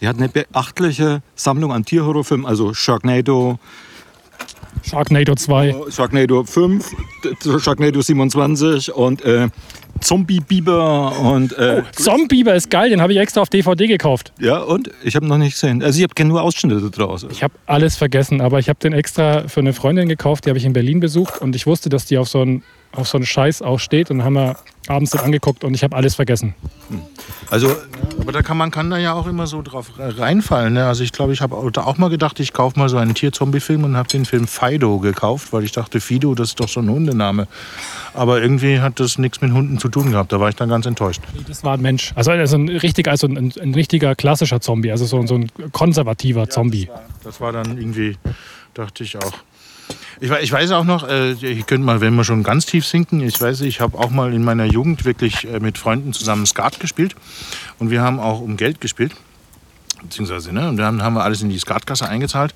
[0.00, 3.58] Die hat eine beachtliche Sammlung an Tierhorrorfilmen, also Sharknado,
[4.82, 5.74] Sharknado 2.
[5.90, 6.90] Sharknado 5,
[7.24, 9.48] d- Sharknado 27 und äh,
[10.00, 14.32] Zombie Biber und äh, Zombieber ist geil, den habe ich extra auf DVD gekauft.
[14.38, 15.82] ja und ich habe noch nicht gesehen.
[15.82, 17.26] Also ich habe nur Ausschnitte daraus.
[17.30, 20.58] Ich habe alles vergessen, aber ich habe den extra für eine Freundin gekauft, die habe
[20.58, 22.62] ich in Berlin besucht und ich wusste, dass die auf so einen,
[22.92, 24.56] auf so einen Scheiß auch steht und dann haben wir
[24.88, 26.54] abends den angeguckt und ich habe alles vergessen.
[27.50, 27.76] Also
[28.20, 30.74] Aber da kann man kann da ja auch immer so drauf reinfallen.
[30.74, 30.86] Ne?
[30.86, 33.84] Also ich glaube, ich habe da auch mal gedacht, ich kaufe mal so einen Tier-Zombie-Film
[33.84, 36.88] und habe den Film Fido gekauft, weil ich dachte, Fido, das ist doch so ein
[36.88, 37.48] Hundename.
[38.14, 40.32] Aber irgendwie hat das nichts mit Hunden zu tun gehabt.
[40.32, 41.22] Da war ich dann ganz enttäuscht.
[41.48, 42.12] Das war ein Mensch.
[42.14, 46.48] Also, also ein, richtig, also ein, ein richtiger klassischer Zombie, also so, so ein konservativer
[46.48, 46.88] Zombie.
[47.24, 48.16] Das war dann irgendwie,
[48.74, 49.32] dachte ich auch.
[50.20, 53.20] Ich, ich weiß auch noch, äh, ihr könnt mal, wenn wir schon ganz tief sinken,
[53.20, 56.80] ich weiß, ich habe auch mal in meiner Jugend wirklich äh, mit Freunden zusammen Skat
[56.80, 57.14] gespielt.
[57.78, 59.12] Und wir haben auch um Geld gespielt.
[60.02, 60.68] Beziehungsweise, ne?
[60.68, 62.54] Und dann haben wir alles in die Skatkasse eingezahlt.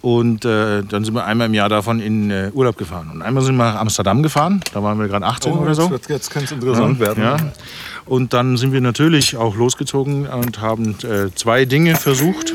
[0.00, 3.10] Und äh, dann sind wir einmal im Jahr davon in äh, Urlaub gefahren.
[3.12, 4.60] Und einmal sind wir nach Amsterdam gefahren.
[4.72, 5.90] Da waren wir gerade 18 oder so.
[6.08, 7.22] jetzt kann es interessant werden.
[7.22, 7.36] Ja.
[8.06, 12.54] Und dann sind wir natürlich auch losgezogen und haben äh, zwei Dinge versucht.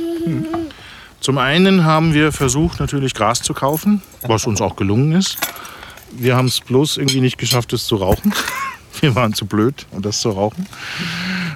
[1.25, 5.37] Zum einen haben wir versucht, natürlich Gras zu kaufen, was uns auch gelungen ist.
[6.11, 8.31] Wir haben es bloß irgendwie nicht geschafft, es zu rauchen.
[9.01, 10.67] Wir waren zu blöd, um das zu rauchen.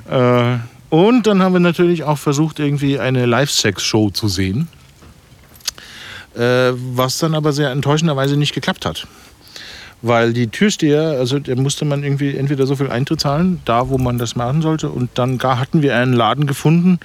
[0.10, 0.58] Äh,
[0.90, 4.68] und dann haben wir natürlich auch versucht, irgendwie eine Live-Sex-Show zu sehen.
[6.36, 9.08] Äh, was dann aber sehr enttäuschenderweise nicht geklappt hat.
[10.02, 14.00] Weil die Türsteher, also da musste man irgendwie entweder so viel Eintritt zahlen, da wo
[14.00, 14.90] man das machen sollte.
[14.90, 17.00] Und dann hatten wir einen Laden gefunden,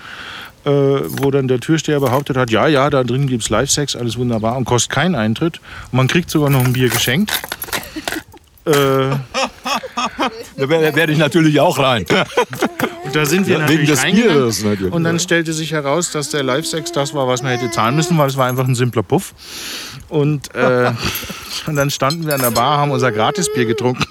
[0.65, 4.17] äh, wo dann der Türsteher behauptet hat, ja, ja, da drin gibt es Live-Sex, alles
[4.17, 5.61] wunderbar und kostet keinen Eintritt.
[5.91, 7.33] Und man kriegt sogar noch ein Bier geschenkt.
[8.65, 8.73] äh,
[10.57, 12.07] Da werde werd ich natürlich auch rein.
[13.05, 14.35] Und da sind wir Ja, wegen natürlich des reingegangen.
[14.35, 14.93] Bieres natürlich.
[14.93, 18.17] Und dann stellte sich heraus, dass der Live-Sex das war, was man hätte zahlen müssen,
[18.17, 19.35] weil es war einfach ein simpler Puff.
[20.09, 20.91] Und, äh,
[21.67, 24.05] und dann standen wir an der Bar, haben unser Gratisbier getrunken.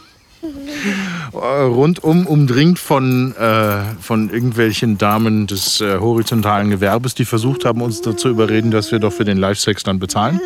[1.33, 7.81] Äh, Rundum umdringt von, äh, von irgendwelchen Damen des äh, horizontalen Gewerbes, die versucht haben,
[7.81, 10.39] uns dazu überreden, dass wir doch für den Live-Sex dann bezahlen.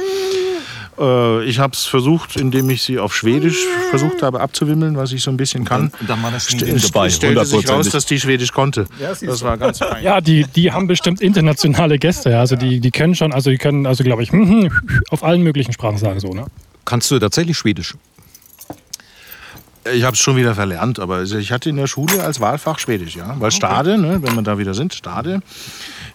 [1.00, 5.22] Äh, ich habe es versucht, indem ich sie auf Schwedisch versucht habe abzuwimmeln, was ich
[5.24, 5.92] so ein bisschen kann.
[6.00, 8.86] Und dann war das St- dabei, stellte sich raus, dass die Schwedisch konnte.
[9.00, 10.04] das war ganz fein.
[10.04, 12.32] Ja, die, die haben bestimmt internationale Gäste.
[12.32, 12.40] Ja.
[12.40, 14.32] Also die, die können schon, also die können, also glaube ich,
[15.10, 16.46] auf allen möglichen Sprachen sagen so, ne?
[16.86, 17.96] Kannst du tatsächlich Schwedisch?
[19.96, 22.80] Ich habe es schon wieder verlernt, aber also ich hatte in der Schule als Wahlfach
[22.80, 23.36] Schwedisch, ja.
[23.40, 25.42] Weil Stade, ne, wenn wir da wieder sind, Stade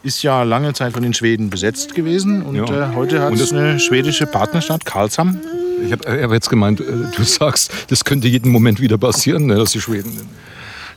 [0.02, 2.90] ist ja lange Zeit von den Schweden besetzt gewesen und Ja.
[2.90, 5.40] äh, heute hat es eine schwedische Partnerstadt, Karlshamn.
[5.84, 6.84] Ich habe hab jetzt gemeint, äh,
[7.16, 10.12] du sagst, das könnte jeden Moment wieder passieren, ne, dass die Schweden.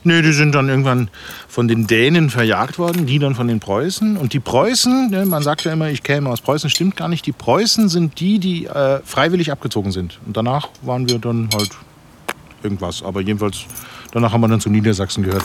[0.04, 1.08] Nö, die sind dann irgendwann
[1.48, 4.16] von den Dänen verjagt worden, die dann von den Preußen.
[4.16, 7.26] Und die Preußen, ne, man sagt ja immer, ich käme aus Preußen, stimmt gar nicht.
[7.26, 10.20] Die Preußen sind die, die äh, freiwillig abgezogen sind.
[10.24, 11.70] Und danach waren wir dann halt
[12.66, 13.02] irgendwas.
[13.02, 13.64] Aber jedenfalls,
[14.12, 15.44] danach haben wir dann zu Niedersachsen gehört.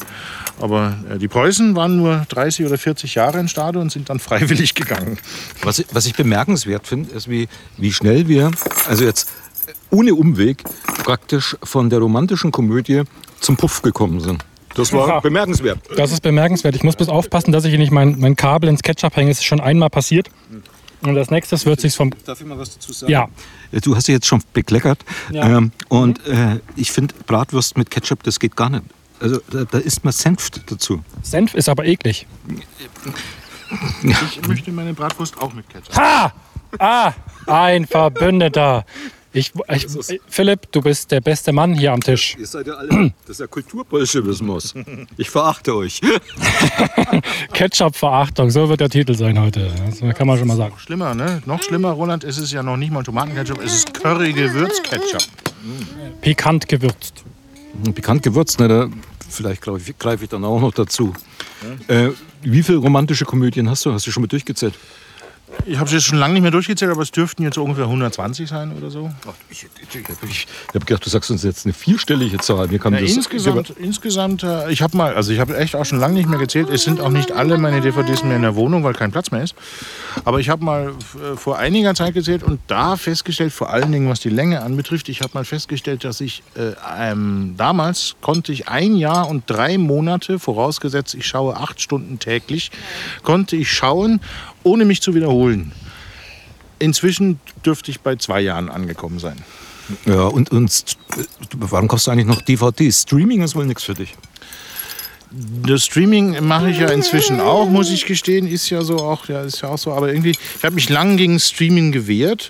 [0.60, 4.20] Aber äh, die Preußen waren nur 30 oder 40 Jahre in Stade und sind dann
[4.28, 5.18] freiwillig gegangen.
[5.64, 7.48] Was ich, was ich bemerkenswert finde, ist, wie,
[7.78, 8.52] wie schnell wir,
[8.88, 9.30] also jetzt
[9.68, 10.64] äh, ohne Umweg,
[11.04, 13.04] praktisch von der romantischen Komödie
[13.40, 14.44] zum Puff gekommen sind.
[14.76, 15.20] Das war Ja.
[15.20, 15.80] bemerkenswert.
[15.98, 16.76] Das ist bemerkenswert.
[16.76, 19.30] Ich muss bloß aufpassen, dass ich hier nicht mein, mein Kabel ins Ketchup hänge.
[19.30, 20.30] Das ist schon einmal passiert.
[21.02, 22.12] Und als nächstes wird sich's vom.
[22.26, 23.12] Darf ich mal was dazu sagen?
[23.12, 23.28] Ja,
[23.84, 25.00] Du hast dich jetzt schon bekleckert.
[25.32, 25.58] Ja.
[25.58, 28.84] Ähm, und äh, ich finde, Bratwurst mit Ketchup, das geht gar nicht.
[29.20, 31.04] Also da, da isst man Senf dazu.
[31.24, 32.28] Senf ist aber eklig.
[34.04, 35.96] Ich möchte meine Bratwurst auch mit Ketchup.
[35.96, 36.34] Ha!
[36.80, 37.14] Ah!
[37.48, 38.86] Ein Verbündeter.
[39.34, 39.88] Ich, ich,
[40.28, 42.36] Philipp, du bist der beste Mann hier am Tisch.
[42.38, 44.74] Ihr seid ja alle, das ist ja Kulturbolschewismus.
[45.18, 46.02] Ich verachte euch.
[47.54, 49.72] Ketchup-Verachtung, so wird der Titel sein heute.
[50.02, 50.74] Das kann man schon mal sagen.
[50.78, 51.42] Schlimmer, ne?
[51.46, 55.24] Noch schlimmer, Roland, ist es ja noch nicht mal Tomatenketchup, es ist Curry-Gewürzketchup.
[56.20, 57.24] Pikant gewürzt.
[57.94, 58.68] Bekannt gewürzt, ne?
[58.68, 58.90] Da,
[59.30, 61.14] vielleicht greife ich, dann auch noch dazu.
[61.88, 62.10] Äh,
[62.42, 63.94] wie viele romantische Komödien hast du?
[63.94, 64.74] Hast du schon mal durchgezählt?
[65.66, 68.50] Ich habe es jetzt schon lange nicht mehr durchgezählt, aber es dürften jetzt ungefähr 120
[68.50, 69.12] sein oder so.
[69.50, 72.68] Ich, ich, ich, ich habe gedacht, du sagst uns jetzt eine vierstellige Zahl.
[72.68, 75.86] Mir kann Ja, das insgesamt, insgesamt äh, ich habe mal, also ich habe echt auch
[75.86, 76.70] schon lange nicht mehr gezählt.
[76.70, 79.44] Es sind auch nicht alle meine DVDs mehr in der Wohnung, weil kein Platz mehr
[79.44, 79.56] ist.
[80.26, 84.10] Aber ich habe mal äh, vor einiger Zeit gezählt und da festgestellt, vor allen Dingen
[84.10, 88.68] was die Länge anbetrifft, ich habe mal festgestellt, dass ich äh, ähm, damals konnte ich
[88.68, 92.72] ein Jahr und drei Monate, vorausgesetzt ich schaue acht Stunden täglich,
[93.24, 94.22] konnte ich schauen,
[94.64, 95.72] ohne mich zu wiederholen.
[96.80, 99.38] Inzwischen dürfte ich bei zwei Jahren angekommen sein.
[100.06, 100.84] Ja, und, und
[101.56, 103.02] warum kaufst du eigentlich noch DVDs?
[103.02, 104.16] Streaming ist wohl nichts für dich.
[105.66, 109.44] Das Streaming mache ich ja inzwischen auch, muss ich gestehen, ist ja so auch, ja,
[109.44, 109.94] ist ja auch so.
[109.94, 112.50] Aber irgendwie, ich habe mich lang gegen Streaming gewehrt,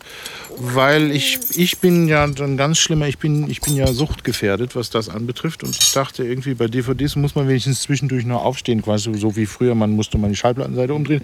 [0.58, 4.90] weil ich, ich bin ja ein ganz schlimmer, ich bin, ich bin ja suchtgefährdet, was
[4.90, 5.64] das anbetrifft.
[5.64, 9.46] Und ich dachte irgendwie, bei DVDs muss man wenigstens zwischendurch noch aufstehen, quasi so wie
[9.46, 11.22] früher, man musste mal die Schallplattenseite umdrehen.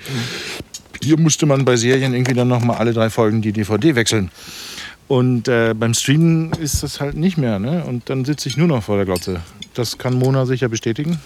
[1.08, 4.30] Hier musste man bei Serien irgendwie dann noch mal alle drei Folgen die DVD wechseln.
[5.08, 7.60] Und äh, beim Streamen ist das halt nicht mehr.
[7.60, 7.86] Ne?
[7.86, 9.40] Und dann sitze ich nur noch vor der Glotze.
[9.74, 11.18] Das kann Mona sicher bestätigen.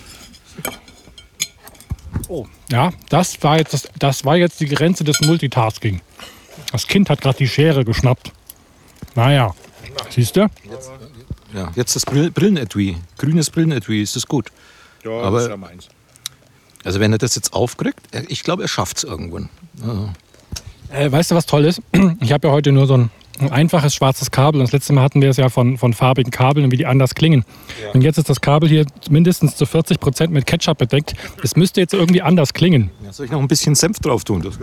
[2.69, 5.99] Ja, das war jetzt, das, das war jetzt die Grenze des Multitasking.
[6.71, 8.31] Das Kind hat gerade die Schere geschnappt.
[9.15, 9.55] Naja,
[10.11, 10.41] siehst du?
[11.55, 12.97] Ja, jetzt das Brill Brillenetui.
[13.17, 14.51] Grünes Brillenetui, ist das gut.
[15.03, 15.89] Ja, Aber- das ist ja meins.
[16.83, 19.49] Also wenn er das jetzt aufkriegt, ich glaube, er schafft es irgendwann.
[19.85, 20.13] Ja.
[20.97, 21.81] Äh, weißt du, was toll ist?
[22.19, 23.11] Ich habe ja heute nur so ein,
[23.41, 24.61] ein einfaches schwarzes Kabel.
[24.61, 26.85] Und das letzte Mal hatten wir es ja von, von farbigen Kabeln und wie die
[26.85, 27.43] anders klingen.
[27.93, 31.13] Und jetzt ist das Kabel hier mindestens zu 40 Prozent mit Ketchup bedeckt.
[31.43, 32.91] Es müsste jetzt irgendwie anders klingen.
[33.03, 34.41] Ja, soll ich noch ein bisschen Senf drauf tun?
[34.41, 34.59] Das,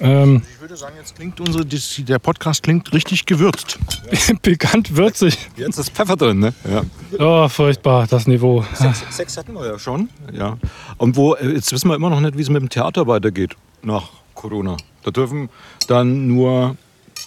[0.00, 3.78] Ähm, Ich würde sagen, jetzt klingt unsere, der Podcast klingt richtig gewürzt.
[4.42, 5.38] pikant würzig.
[5.56, 6.54] jetzt ist Pfeffer drin, ne?
[6.70, 6.82] Ja.
[7.18, 8.64] Oh, furchtbar, das Niveau.
[8.74, 10.08] Sechs, sechs hatten wir ja schon.
[10.32, 10.56] Ja.
[10.96, 13.56] Und wo, äh, jetzt wissen wir immer noch nicht, wie es mit dem Theater weitergeht
[13.82, 14.76] nach Corona.
[15.02, 15.48] Da dürfen
[15.86, 16.76] dann nur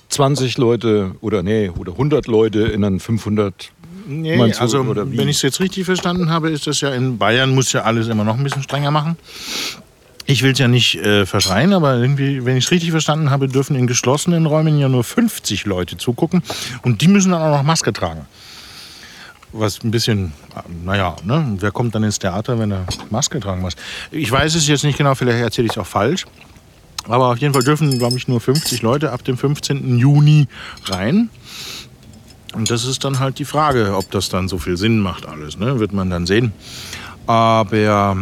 [0.10, 3.72] 20 Leute oder nee, oder 100 Leute in einen 500.
[4.08, 5.18] Nee, Meinst du, also oder wie?
[5.18, 8.08] wenn ich es jetzt richtig verstanden habe, ist das ja in Bayern muss ja alles
[8.08, 9.18] immer noch ein bisschen strenger machen.
[10.26, 13.48] Ich will es ja nicht äh, verschreien, aber irgendwie, wenn ich es richtig verstanden habe,
[13.48, 16.44] dürfen in geschlossenen Räumen ja nur 50 Leute zugucken
[16.84, 18.26] und die müssen dann auch noch Maske tragen.
[19.54, 21.56] Was ein bisschen, äh, naja, ne?
[21.60, 23.76] wer kommt dann ins Theater, wenn er Maske tragen muss?
[24.12, 26.26] Ich weiß es jetzt nicht genau, vielleicht erzähle ich es auch falsch.
[27.08, 29.98] Aber auf jeden Fall dürfen, glaube ich, nur 50 Leute ab dem 15.
[29.98, 30.48] Juni
[30.86, 31.30] rein.
[32.54, 35.58] Und das ist dann halt die Frage, ob das dann so viel Sinn macht alles,
[35.58, 35.80] ne?
[35.80, 36.54] wird man dann sehen.
[37.26, 38.18] Aber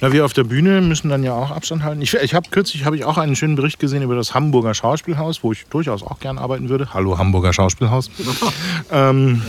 [0.00, 2.00] na, wir auf der Bühne müssen dann ja auch Abstand halten.
[2.02, 5.42] Ich, ich habe kürzlich habe ich auch einen schönen Bericht gesehen über das Hamburger Schauspielhaus,
[5.42, 6.92] wo ich durchaus auch gern arbeiten würde.
[6.94, 8.10] Hallo Hamburger Schauspielhaus.
[8.92, 9.42] ähm,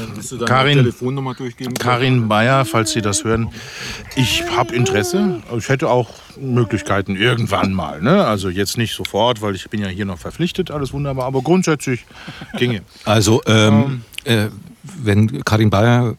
[0.45, 1.73] Karin- Telefonnummer durchgeben?
[1.75, 3.49] Karin Bayer, falls Sie das hören.
[4.15, 5.41] Ich habe Interesse.
[5.57, 8.01] Ich hätte auch Möglichkeiten irgendwann mal.
[8.01, 8.25] Ne?
[8.25, 11.25] Also jetzt nicht sofort, weil ich bin ja hier noch verpflichtet, alles wunderbar.
[11.25, 12.05] Aber grundsätzlich
[12.57, 12.81] ginge.
[13.05, 14.47] Also, ähm, äh,
[14.83, 16.15] wenn Karin Bayer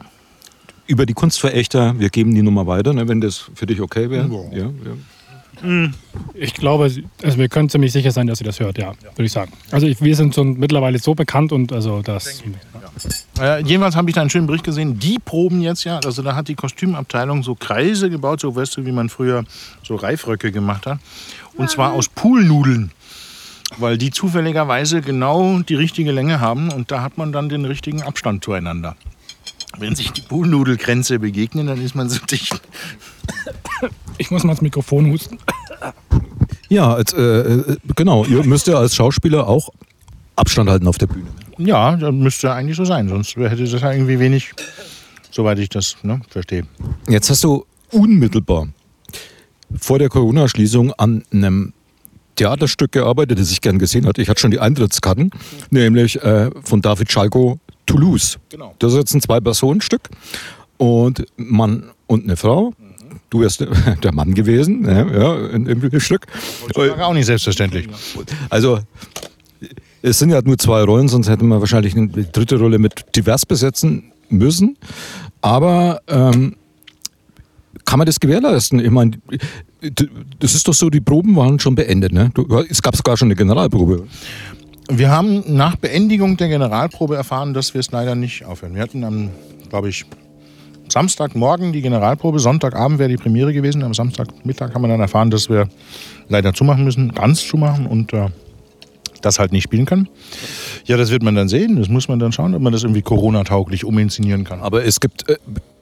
[0.92, 4.28] über die Kunstverächter, wir geben die Nummer weiter, ne, wenn das für dich okay wäre.
[4.52, 4.70] Ja.
[5.62, 5.88] Ja,
[6.34, 9.32] Ich glaube, also wir können ziemlich sicher sein, dass sie das hört, ja, würde ich
[9.32, 9.52] sagen.
[9.70, 12.42] Also ich, wir sind schon mittlerweile so bekannt und also das.
[13.40, 14.98] Äh, jedenfalls habe ich da einen schönen Bericht gesehen.
[14.98, 18.84] Die proben jetzt ja, also da hat die Kostümabteilung so Kreise gebaut, so weißt du,
[18.84, 19.44] wie man früher
[19.82, 20.98] so Reifröcke gemacht hat.
[21.56, 22.90] Und zwar aus Poolnudeln.
[23.78, 28.02] Weil die zufälligerweise genau die richtige Länge haben und da hat man dann den richtigen
[28.02, 28.96] Abstand zueinander.
[29.78, 32.60] Wenn sich die Poolnudelgrenze begegnen, dann ist man so dicht.
[34.18, 35.38] Ich muss mal ins Mikrofon husten.
[36.68, 38.24] ja als, äh, äh, genau.
[38.24, 39.70] Ihr müsst ja als Schauspieler auch
[40.36, 41.26] Abstand halten auf der Bühne.
[41.58, 44.52] Ja, das müsste eigentlich so sein, sonst hätte das ja irgendwie wenig,
[45.30, 46.66] soweit ich das ne, verstehe.
[47.08, 48.68] Jetzt hast du unmittelbar
[49.78, 51.72] vor der Corona-Schließung an einem
[52.36, 54.22] Theaterstück gearbeitet, das ich gern gesehen hatte.
[54.22, 55.30] Ich hatte schon die Eintrittskarten,
[55.70, 57.58] nämlich äh, von David Schalko
[57.92, 58.38] Toulouse.
[58.48, 58.74] Genau.
[58.78, 60.08] Das ist jetzt ein Zwei-Personen-Stück
[60.78, 62.72] und Mann und eine Frau.
[63.30, 63.60] Du wärst
[64.02, 66.26] der Mann gewesen, ja, ja, im Stück.
[66.74, 67.88] War auch nicht selbstverständlich.
[68.50, 68.80] Also
[70.02, 73.46] es sind ja nur zwei Rollen, sonst hätte man wahrscheinlich eine dritte Rolle mit divers
[73.46, 74.76] besetzen müssen.
[75.40, 76.56] Aber ähm,
[77.84, 78.80] kann man das gewährleisten?
[78.80, 79.12] Ich meine,
[80.38, 82.12] das ist doch so, die Proben waren schon beendet.
[82.12, 82.30] Ne?
[82.68, 84.06] Es gab sogar schon eine Generalprobe.
[84.90, 88.74] Wir haben nach Beendigung der Generalprobe erfahren, dass wir es leider nicht aufhören.
[88.74, 89.30] Wir hatten am,
[89.68, 90.04] glaube ich,
[90.88, 93.82] Samstagmorgen die Generalprobe, Sonntagabend wäre die Premiere gewesen.
[93.82, 95.68] Am Samstagmittag haben wir dann erfahren, dass wir
[96.28, 98.28] leider zumachen müssen, ganz zumachen und äh,
[99.22, 100.08] das halt nicht spielen können.
[100.84, 101.76] Ja, das wird man dann sehen.
[101.76, 104.60] Das muss man dann schauen, ob man das irgendwie Corona-tauglich uminszenieren kann.
[104.60, 105.36] Aber es gibt, äh,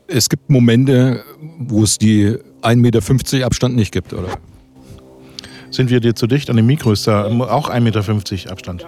[0.07, 1.25] es gibt Momente,
[1.59, 4.29] wo es die 1,50 Meter Abstand nicht gibt, oder?
[5.71, 6.51] Sind wir dir zu dicht?
[6.51, 8.87] An dem Mikro ist da auch 1,50 Meter Abstand.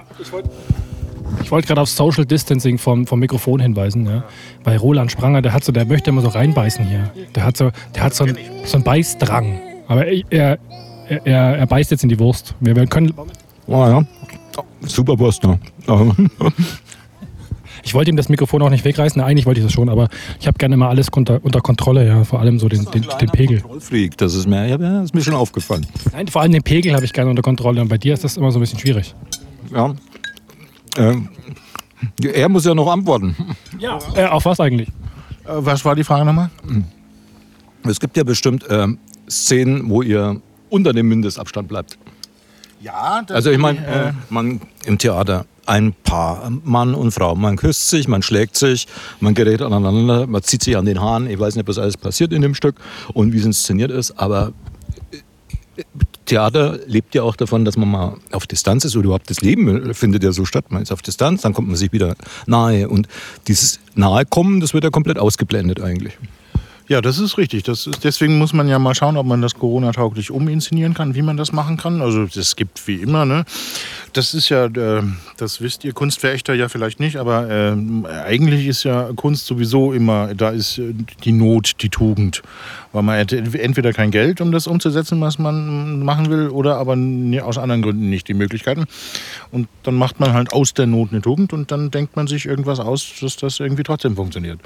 [1.43, 4.07] Ich wollte gerade auf Social Distancing vom, vom Mikrofon hinweisen.
[4.07, 4.24] Ja.
[4.64, 7.11] Bei Roland Spranger, der hat so, der möchte immer so reinbeißen hier.
[7.35, 9.61] Der hat so, der hat so, einen, so einen Beißdrang.
[9.89, 10.59] Aber er, er,
[11.26, 12.55] er, er beißt jetzt in die Wurst.
[12.61, 13.14] Wir, wir können,
[13.66, 14.03] Oh, ja.
[14.87, 15.59] Super Wurst, ne?
[17.83, 19.20] ich wollte ihm das Mikrofon auch nicht wegreißen.
[19.20, 20.09] Na, eigentlich wollte ich das schon, aber
[20.41, 22.24] ich habe gerne immer alles unter, unter Kontrolle, ja.
[22.24, 23.61] Vor allem so den, den, den Pegel.
[23.61, 25.87] Kontrollfreak, das ist mir, ja, das ist mir schon aufgefallen.
[26.12, 27.80] Nein, vor allem den Pegel habe ich gerne unter Kontrolle.
[27.80, 29.14] Und bei dir ist das immer so ein bisschen schwierig.
[29.72, 29.95] Ja.
[30.97, 31.28] Ähm,
[32.22, 33.37] er muss ja noch antworten.
[33.78, 33.99] Ja.
[34.14, 34.89] Äh, auf was eigentlich?
[34.89, 34.93] Äh,
[35.45, 36.51] was war die Frage nochmal?
[37.85, 41.99] Es gibt ja bestimmt ähm, Szenen, wo ihr unter dem Mindestabstand bleibt.
[42.80, 47.56] Ja, das Also ich meine, äh, man im Theater ein Paar, Mann und Frau, man
[47.56, 48.86] küsst sich, man schlägt sich,
[49.20, 51.30] man gerät aneinander, man zieht sich an den Haaren.
[51.30, 52.76] Ich weiß nicht, was alles passiert in dem Stück
[53.14, 54.52] und wie es inszeniert ist, aber
[55.12, 55.82] äh,
[56.26, 59.94] Theater lebt ja auch davon, dass man mal auf Distanz ist oder überhaupt das Leben
[59.94, 60.66] findet ja so statt.
[60.68, 62.16] Man ist auf Distanz, dann kommt man sich wieder
[62.46, 63.08] nahe und
[63.48, 66.18] dieses Nahekommen, das wird ja komplett ausgeblendet eigentlich.
[66.89, 67.62] Ja, das ist richtig.
[67.62, 71.22] Das ist, deswegen muss man ja mal schauen, ob man das Corona-tauglich uminszenieren kann, wie
[71.22, 72.03] man das machen kann.
[72.03, 73.45] Also es gibt wie immer, ne?
[74.12, 75.03] Das ist ja, äh,
[75.37, 77.74] das wisst ihr Kunstverächter ja vielleicht nicht, aber äh,
[78.26, 80.93] eigentlich ist ja Kunst sowieso immer, da ist äh,
[81.24, 82.43] die Not die Tugend.
[82.93, 86.97] Weil man hätte entweder kein Geld, um das umzusetzen, was man machen will, oder aber
[87.43, 88.85] aus anderen Gründen nicht die Möglichkeiten.
[89.51, 92.45] Und dann macht man halt aus der Not eine Tugend und dann denkt man sich
[92.45, 94.61] irgendwas aus, dass das irgendwie trotzdem funktioniert.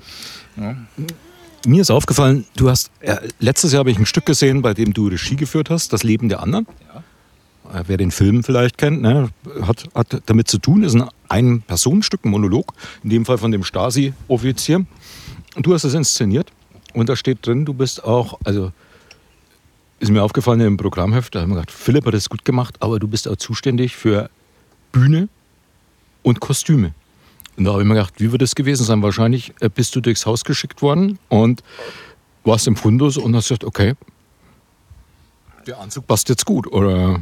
[1.65, 4.93] Mir ist aufgefallen, du hast, äh, letztes Jahr habe ich ein Stück gesehen, bei dem
[4.93, 6.67] du Regie geführt hast, Das Leben der anderen.
[7.73, 9.31] Äh, Wer den Film vielleicht kennt, ne,
[9.63, 13.65] hat, hat damit zu tun, ist ein Ein-Personenstück, ein Monolog, in dem Fall von dem
[13.65, 14.87] Stasi-Offizier.
[15.57, 16.53] Und du hast es inszeniert
[16.95, 18.73] und da steht drin, du bist auch, also
[19.99, 22.99] ist mir aufgefallen im Programmheft, da haben wir gedacht, Philipp hat das gut gemacht, aber
[22.99, 24.31] du bist auch zuständig für
[24.93, 25.29] Bühne
[26.23, 26.93] und Kostüme.
[27.57, 29.03] Und da habe ich mir gedacht, wie wird das gewesen sein?
[29.03, 31.63] Wahrscheinlich äh, bist du durchs Haus geschickt worden und
[32.45, 33.95] warst im Fundus und hast gesagt, okay,
[35.67, 36.67] der Anzug passt jetzt gut.
[36.69, 37.21] Oder,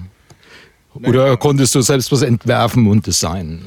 [0.95, 3.64] oder konntest du selbst was entwerfen und designen?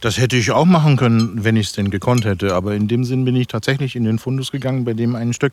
[0.00, 2.54] Das hätte ich auch machen können, wenn ich es denn gekonnt hätte.
[2.54, 5.52] Aber in dem Sinn bin ich tatsächlich in den Fundus gegangen bei dem einen Stück.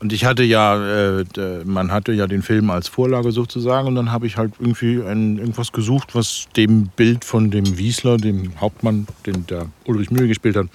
[0.00, 1.24] Und ich hatte ja, äh,
[1.64, 3.86] man hatte ja den Film als Vorlage sozusagen.
[3.86, 8.16] Und dann habe ich halt irgendwie ein, irgendwas gesucht, was dem Bild von dem Wiesler,
[8.16, 10.66] dem Hauptmann, den der Ulrich Mühe gespielt hat,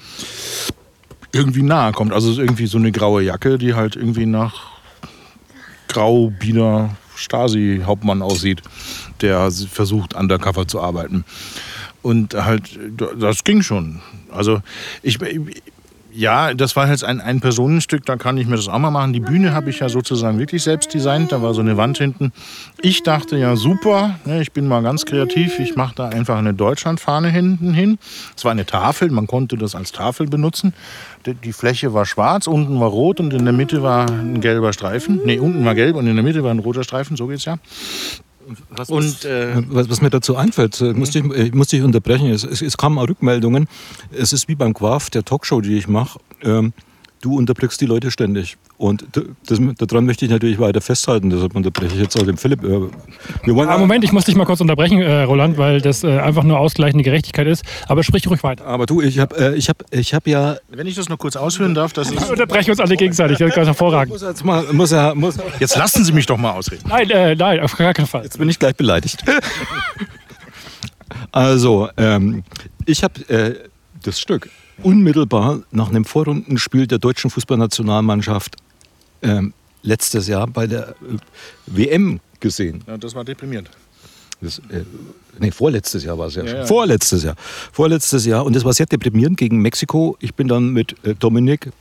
[1.34, 2.14] irgendwie nahe kommt.
[2.14, 4.76] Also irgendwie so eine graue Jacke, die halt irgendwie nach
[5.90, 8.62] grau-bieder Stasi-Hauptmann aussieht,
[9.22, 11.26] der versucht, undercover zu arbeiten.
[12.06, 12.78] Und halt,
[13.18, 14.00] das ging schon.
[14.30, 14.62] Also
[15.02, 15.18] ich,
[16.14, 19.12] ja, das war jetzt ein, ein Personenstück, da kann ich mir das auch mal machen.
[19.12, 22.32] Die Bühne habe ich ja sozusagen wirklich selbst designt, da war so eine Wand hinten.
[22.80, 26.54] Ich dachte ja, super, ne, ich bin mal ganz kreativ, ich mache da einfach eine
[26.54, 27.98] Deutschlandfahne hinten hin.
[28.38, 30.76] Es war eine Tafel, man konnte das als Tafel benutzen.
[31.26, 34.74] Die, die Fläche war schwarz, unten war rot und in der Mitte war ein gelber
[34.74, 35.22] Streifen.
[35.26, 37.58] Ne, unten war gelb und in der Mitte war ein roter Streifen, so geht's ja.
[38.88, 42.30] Und äh, Was, was mir dazu einfällt, äh, musste ich, ich musste ich unterbrechen.
[42.30, 43.68] Es, es, es kamen auch Rückmeldungen.
[44.12, 46.20] Es ist wie beim Quaf, der Talkshow, die ich mache.
[46.42, 46.74] Ähm,
[47.26, 48.58] du unterbrichst die Leute ständig.
[48.78, 49.06] Und
[49.48, 51.32] das, daran möchte ich natürlich weiter festhalten.
[51.32, 52.64] Deshalb unterbreche ich jetzt auch den Philipp.
[52.64, 52.82] Äh,
[53.44, 56.20] Wir wollen Ah, Moment, ich muss dich mal kurz unterbrechen, äh, Roland, weil das äh,
[56.20, 57.66] einfach nur ausgleichende Gerechtigkeit ist.
[57.88, 58.66] Aber sprich ruhig weiter.
[58.68, 60.58] Aber du, ich habe äh, ich hab, ich hab ja.
[60.70, 62.30] wenn ich das noch kurz ausführen darf, das ist.
[62.36, 64.14] Unterbrechen uns alle gegenseitig, das ist ganz hervorragend.
[64.14, 66.84] Muss jetzt mal, muss ja, muss, Jetzt lassen Sie mich doch mal ausreden.
[66.88, 68.24] Nein, äh, nein, auf gar keinen Fall.
[68.24, 69.24] Jetzt bin ich gleich beleidigt.
[71.32, 72.44] also, ähm,
[72.86, 73.56] ich habe äh,
[74.04, 74.50] das Stück
[74.84, 78.56] unmittelbar nach einem Vorrundenspiel der deutschen Fußballnationalmannschaft
[79.22, 80.94] ähm, letztes Jahr bei der äh,
[81.68, 82.84] WM gesehen.
[82.88, 83.70] Ja, das war deprimierend.
[84.42, 84.84] Das, äh,
[85.40, 86.60] nee, vorletztes Jahr war es ja, Ja, schon.
[86.60, 86.66] ja.
[86.66, 87.36] Vorletztes Jahr.
[87.72, 88.46] Vorletztes Jahr.
[88.46, 90.18] Und das war sehr deprimierend gegen Mexiko.
[90.20, 91.72] Ich bin dann mit äh, Dominik,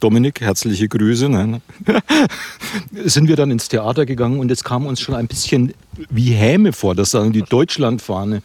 [0.00, 1.62] Dominik, herzliche Grüße, nein,
[3.04, 5.72] sind wir dann ins Theater gegangen und es kam uns schon ein bisschen
[6.10, 8.42] wie Häme vor, dass dann die Deutschlandfahne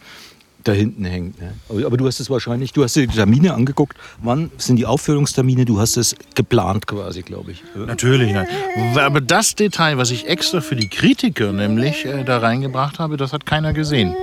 [0.64, 1.40] da hinten hängt.
[1.40, 1.54] Ne?
[1.68, 3.96] Aber, du hast es wahrscheinlich, du hast dir die Termine angeguckt.
[4.22, 5.64] Wann sind die Aufführungstermine?
[5.64, 7.62] Du hast es geplant quasi, glaube ich.
[7.74, 8.46] Natürlich, nein.
[8.96, 13.32] Aber das Detail, was ich extra für die Kritiker nämlich äh, da reingebracht habe, das
[13.32, 14.14] hat keiner gesehen.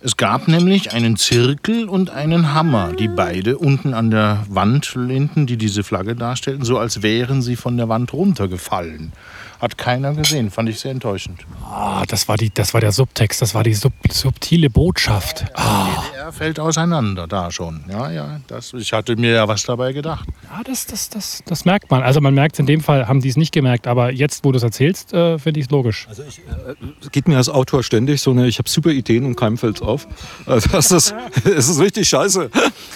[0.00, 5.46] Es gab nämlich einen Zirkel und einen Hammer, die beide unten an der Wand hinten,
[5.46, 9.12] die diese Flagge darstellten, so als wären sie von der Wand runtergefallen.
[9.60, 11.40] Hat keiner gesehen, fand ich sehr enttäuschend.
[11.64, 15.46] Ah, das war, die, das war der Subtext, das war die sub, subtile Botschaft.
[15.54, 17.82] Ah, Er fällt auseinander, da schon.
[17.88, 20.28] Ja, ja, das, ich hatte mir ja was dabei gedacht.
[20.44, 22.02] ja, das, das, das, das merkt man.
[22.02, 24.52] Also man merkt es in dem Fall, haben die es nicht gemerkt, aber jetzt, wo
[24.52, 26.06] du es erzählst, äh, finde ich es logisch.
[26.08, 29.24] Also ich, äh, es geht mir als Autor ständig so eine, ich habe super Ideen
[29.24, 30.06] und keinem fällt's auf.
[30.46, 32.50] Also das ist, das ist richtig scheiße.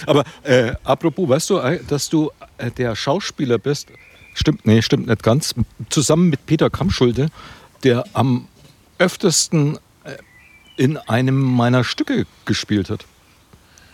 [0.05, 3.87] Aber äh, apropos, weißt du, äh, dass du äh, der Schauspieler bist,
[4.41, 5.55] stimmt, nee, stimmt nicht ganz,
[5.89, 7.27] zusammen mit Peter Kammschulte,
[7.83, 8.47] der am
[8.97, 10.17] öftesten äh,
[10.75, 13.05] in einem meiner Stücke gespielt hat.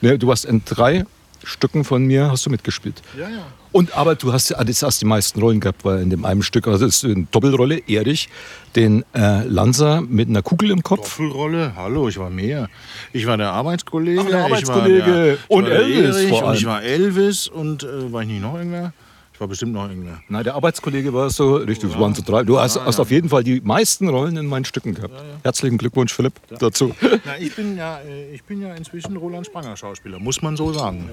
[0.02, 1.06] Ne, du hast in drei
[1.44, 3.02] Stücken von mir hast du mitgespielt.
[3.18, 3.46] Ja, ja.
[3.72, 6.42] Und aber du hast ja das hast die meisten Rollen gehabt, weil in dem einen
[6.42, 8.28] Stück, also das ist eine Doppelrolle, Erich,
[8.76, 11.18] den äh, Lanza mit einer Kugel im Kopf.
[11.18, 11.74] Doppelrolle?
[11.76, 12.70] Hallo, ich war mehr.
[13.14, 14.22] Ich war der Arbeitskollege.
[14.22, 15.06] Ach, der ich Arbeitskollege.
[15.06, 18.28] War der, ich Und war Elvis Erich Und ich war Elvis und äh, war ich
[18.28, 18.94] nicht noch irgendwer?
[19.40, 20.22] War bestimmt noch irgendeiner.
[20.30, 22.44] Nein, der Arbeitskollege war so richtig, es waren so drei.
[22.44, 25.14] Du hast, hast auf jeden Fall die meisten Rollen in meinen Stücken gehabt.
[25.44, 26.96] Herzlichen Glückwunsch, Philipp, dazu.
[27.26, 30.74] Na, ich, bin ja, äh, ich bin ja inzwischen Roland Spranger Schauspieler, muss man so
[30.74, 31.10] sagen.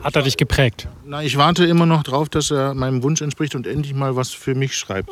[0.00, 0.88] Hat er dich geprägt?
[1.04, 4.30] Na, ich warte immer noch drauf, dass er meinem Wunsch entspricht und endlich mal was
[4.30, 5.10] für mich schreibt.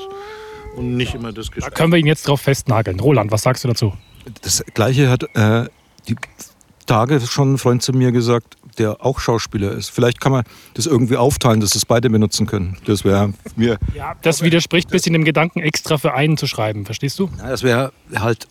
[0.76, 1.74] Und nicht immer das Da Geschäft.
[1.74, 3.01] können wir ihn jetzt drauf festnageln.
[3.01, 3.94] Roland, was sagst du dazu?
[4.42, 5.68] Das Gleiche hat äh,
[6.09, 6.16] die
[6.84, 9.90] Tage schon ein Freund zu mir gesagt, der auch Schauspieler ist.
[9.90, 12.76] Vielleicht kann man das irgendwie aufteilen, dass das beide benutzen können.
[12.84, 16.84] Das wäre mir, Ja, das widerspricht ein bisschen dem Gedanken, extra für einen zu schreiben.
[16.84, 17.28] Verstehst du?
[17.38, 18.46] ja, das wäre halt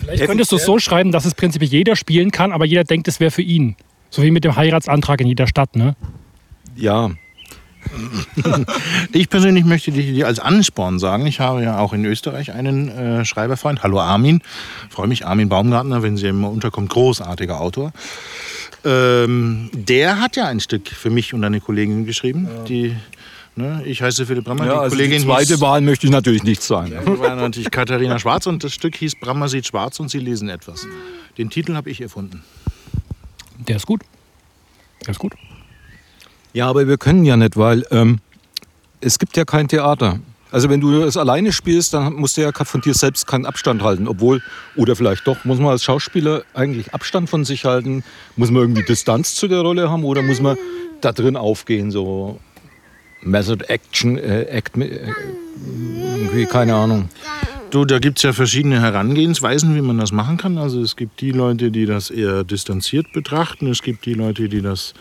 [0.00, 3.06] Vielleicht könntest du es so schreiben, dass es prinzipiell jeder spielen kann, aber jeder denkt,
[3.08, 3.76] es wäre für ihn.
[4.10, 5.96] So wie mit dem Heiratsantrag in jeder Stadt, ne?
[6.76, 7.10] ja.
[9.12, 13.24] Ich persönlich möchte dir als Ansporn sagen, ich habe ja auch in Österreich einen äh,
[13.24, 13.82] Schreiberfreund.
[13.82, 14.40] Hallo Armin.
[14.88, 16.90] Freue mich, Armin Baumgartner, wenn sie immer unterkommt.
[16.90, 17.92] Großartiger Autor.
[18.84, 22.48] Ähm, der hat ja ein Stück für mich und eine Kollegin geschrieben.
[22.68, 22.96] Die,
[23.54, 24.66] ne, ich heiße Philipp Brammer.
[24.66, 26.86] ja die also Kollegin die zweite hieß, Wahl möchte ich natürlich nicht sein.
[26.90, 30.48] die war natürlich Katharina Schwarz und das Stück hieß Brammer sieht schwarz und sie lesen
[30.48, 30.86] etwas.
[31.38, 32.42] Den Titel habe ich erfunden.
[33.68, 34.02] Der ist gut.
[35.02, 35.34] Der ist gut.
[36.52, 38.18] Ja, aber wir können ja nicht, weil ähm,
[39.00, 40.18] es gibt ja kein Theater.
[40.52, 43.82] Also wenn du es alleine spielst, dann musst du ja von dir selbst keinen Abstand
[43.82, 44.06] halten.
[44.06, 44.42] Obwohl,
[44.76, 48.04] oder vielleicht doch, muss man als Schauspieler eigentlich Abstand von sich halten?
[48.36, 50.56] Muss man irgendwie Distanz zu der Rolle haben oder muss man
[51.00, 52.38] da drin aufgehen, so
[53.22, 57.08] Method Action, äh, Act, äh, keine Ahnung.
[57.70, 60.58] Du, da gibt es ja verschiedene Herangehensweisen, wie man das machen kann.
[60.58, 63.66] Also es gibt die Leute, die das eher distanziert betrachten.
[63.68, 64.92] Es gibt die Leute, die das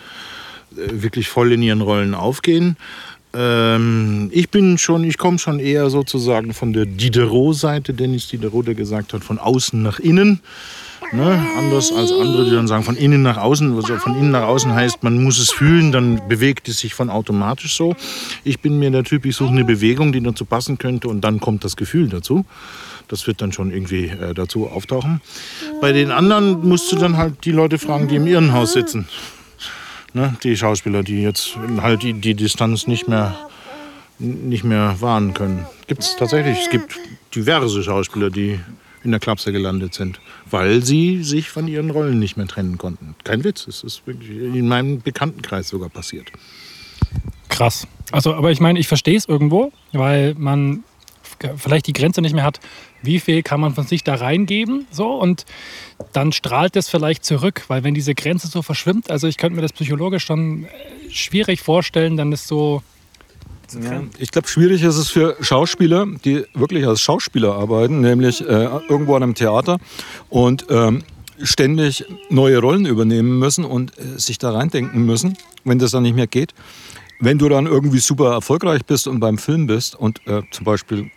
[0.77, 2.77] äh, wirklich voll in ihren Rollen aufgehen.
[3.33, 8.75] Ähm, ich bin schon, ich komme schon eher sozusagen von der Diderot-Seite, Dennis Diderot, der
[8.75, 10.41] gesagt hat, von außen nach innen.
[11.13, 11.45] Ne?
[11.57, 13.75] Anders als andere, die dann sagen, von innen nach außen.
[13.75, 17.09] Also von innen nach außen heißt, man muss es fühlen, dann bewegt es sich von
[17.09, 17.95] automatisch so.
[18.43, 21.39] Ich bin mir der Typ, ich suche eine Bewegung, die dazu passen könnte und dann
[21.39, 22.45] kommt das Gefühl dazu.
[23.09, 25.19] Das wird dann schon irgendwie äh, dazu auftauchen.
[25.81, 29.05] Bei den anderen musst du dann halt die Leute fragen, die im Irrenhaus sitzen.
[30.13, 30.35] Ne?
[30.43, 33.35] Die Schauspieler, die jetzt halt die, die Distanz nicht mehr,
[34.19, 35.65] nicht mehr wahren können.
[35.87, 36.57] Gibt es tatsächlich.
[36.59, 36.97] Es gibt
[37.33, 38.59] diverse Schauspieler, die
[39.03, 43.15] in der Klapse gelandet sind, weil sie sich von ihren Rollen nicht mehr trennen konnten.
[43.23, 46.31] Kein Witz, es ist in meinem Bekanntenkreis sogar passiert.
[47.49, 47.87] Krass.
[48.11, 50.83] Also, aber ich meine, ich verstehe es irgendwo, weil man
[51.57, 52.59] vielleicht die Grenze nicht mehr hat,
[53.01, 55.13] wie viel kann man von sich da reingeben, so?
[55.15, 55.45] Und
[56.13, 59.61] dann strahlt es vielleicht zurück, weil wenn diese Grenze so verschwimmt, also ich könnte mir
[59.61, 60.67] das psychologisch schon äh,
[61.09, 62.81] schwierig vorstellen, dann ist so
[63.73, 68.65] Ja, ich glaube, schwierig ist es für Schauspieler, die wirklich als Schauspieler arbeiten, nämlich äh,
[68.89, 69.79] irgendwo an einem Theater
[70.29, 71.03] und ähm,
[71.41, 76.15] ständig neue Rollen übernehmen müssen und äh, sich da reindenken müssen, wenn das dann nicht
[76.15, 76.53] mehr geht.
[77.19, 81.11] Wenn du dann irgendwie super erfolgreich bist und beim Film bist und äh, zum Beispiel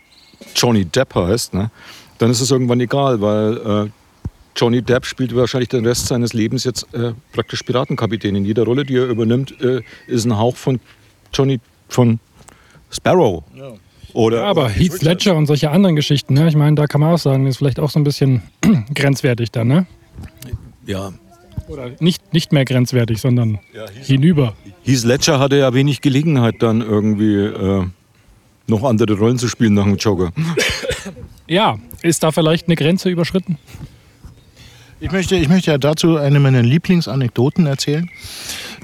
[0.54, 1.70] Johnny Depp heißt, ne,
[2.18, 3.90] dann ist es irgendwann egal, weil äh,
[4.56, 8.36] Johnny Depp spielt wahrscheinlich den Rest seines Lebens jetzt äh, praktisch Piratenkapitän.
[8.36, 10.80] In jeder Rolle, die er übernimmt, äh, ist ein Hauch von
[11.32, 12.20] Johnny von
[12.90, 13.42] Sparrow.
[14.12, 16.46] Oder Ja, aber Heath Ledger und solche anderen Geschichten, ne?
[16.46, 18.42] ich meine, da kann man auch sagen, ist vielleicht auch so ein bisschen
[18.94, 19.86] grenzwertig dann, ne?
[20.86, 21.12] ja.
[21.66, 23.58] Oder nicht, nicht mehr grenzwertig, sondern
[24.02, 24.54] hinüber.
[24.84, 27.86] Heath Ledger hatte ja wenig Gelegenheit, dann irgendwie äh,
[28.66, 30.32] noch andere Rollen zu spielen nach dem Joker.
[31.46, 33.58] Ja, ist da vielleicht eine Grenze überschritten?
[35.00, 38.08] Ich möchte, ich möchte ja dazu eine meiner Lieblingsanekdoten erzählen,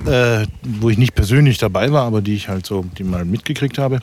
[0.07, 3.79] äh, wo ich nicht persönlich dabei war, aber die ich halt so die mal mitgekriegt
[3.79, 4.01] habe.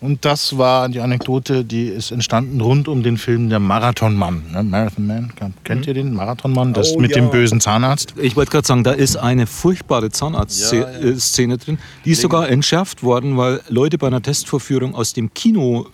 [0.00, 4.42] Und das war die Anekdote, die ist entstanden rund um den Film Der Marathonmann.
[4.52, 4.62] Ne?
[4.62, 5.32] Marathon Man,
[5.64, 6.72] kennt ihr den Marathonmann?
[6.72, 7.18] Das Oh, mit ja.
[7.18, 8.14] dem bösen Zahnarzt.
[8.20, 11.78] Ich wollte gerade sagen, da ist eine furchtbare Zahnarztszene drin.
[12.04, 15.86] Die ist sogar entschärft worden, weil Leute bei einer Testvorführung aus dem Kino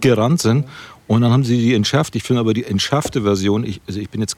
[0.00, 0.66] gerannt sind
[1.06, 2.16] und dann haben sie die entschärft.
[2.16, 4.36] Ich finde aber die entschärfte Version, ich, also ich bin jetzt,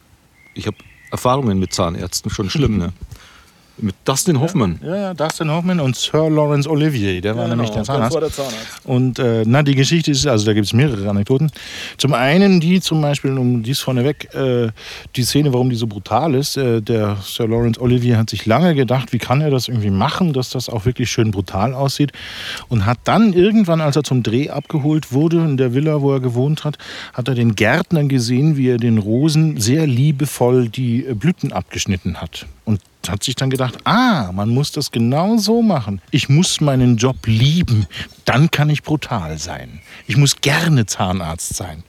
[0.54, 0.76] ich habe
[1.10, 2.92] Erfahrungen mit Zahnärzten, schon schlimm, ne?
[3.78, 4.78] Mit Dustin Hoffmann.
[4.82, 8.14] Ja, ja, Dustin Hoffman und Sir Lawrence Olivier, der war nämlich der Zahnarzt.
[8.14, 8.56] der Zahnarzt.
[8.84, 11.50] Und äh, na, die Geschichte ist, also da gibt es mehrere Anekdoten.
[11.96, 14.68] Zum einen die zum Beispiel, um dies vorneweg, äh,
[15.16, 16.56] die Szene, warum die so brutal ist.
[16.56, 20.32] Äh, der Sir Lawrence Olivier hat sich lange gedacht, wie kann er das irgendwie machen,
[20.32, 22.12] dass das auch wirklich schön brutal aussieht.
[22.68, 26.20] Und hat dann irgendwann, als er zum Dreh abgeholt wurde, in der Villa, wo er
[26.20, 26.78] gewohnt hat,
[27.14, 32.20] hat er den Gärtner gesehen, wie er den Rosen sehr liebevoll die äh, Blüten abgeschnitten
[32.20, 32.46] hat.
[32.64, 36.00] Und hat sich dann gedacht, ah, man muss das genau so machen.
[36.10, 37.86] Ich muss meinen Job lieben,
[38.24, 39.80] dann kann ich brutal sein.
[40.06, 41.82] Ich muss gerne Zahnarzt sein.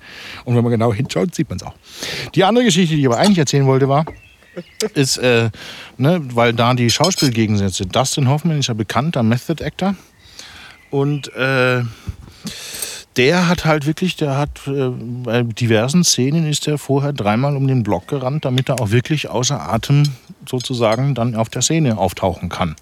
[0.46, 1.76] Und wenn man genau hinschaut, sieht man es auch.
[2.36, 4.06] Die andere Geschichte, die ich aber eigentlich erzählen wollte, war,
[4.94, 5.50] ist, äh,
[5.98, 7.86] ne, weil da die Schauspielgegensätze.
[7.86, 9.96] Dustin Hoffman ist ja bekannter Method Actor.
[10.92, 11.84] Und äh,
[13.16, 17.68] der hat halt wirklich, der hat äh, bei diversen Szenen ist er vorher dreimal um
[17.68, 20.04] den Block gerannt, damit er auch wirklich außer Atem
[20.50, 22.76] sozusagen dann auf der Szene auftauchen kann.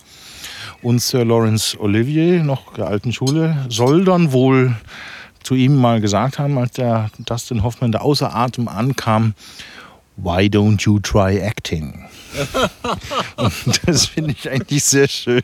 [0.81, 4.75] Und Sir Lawrence Olivier, noch der alten Schule, soll dann wohl
[5.43, 9.33] zu ihm mal gesagt haben, als der Dustin Hoffman da außer Atem ankam,
[10.17, 12.05] Why don't you try acting?
[13.37, 15.41] Und das finde ich eigentlich sehr schön.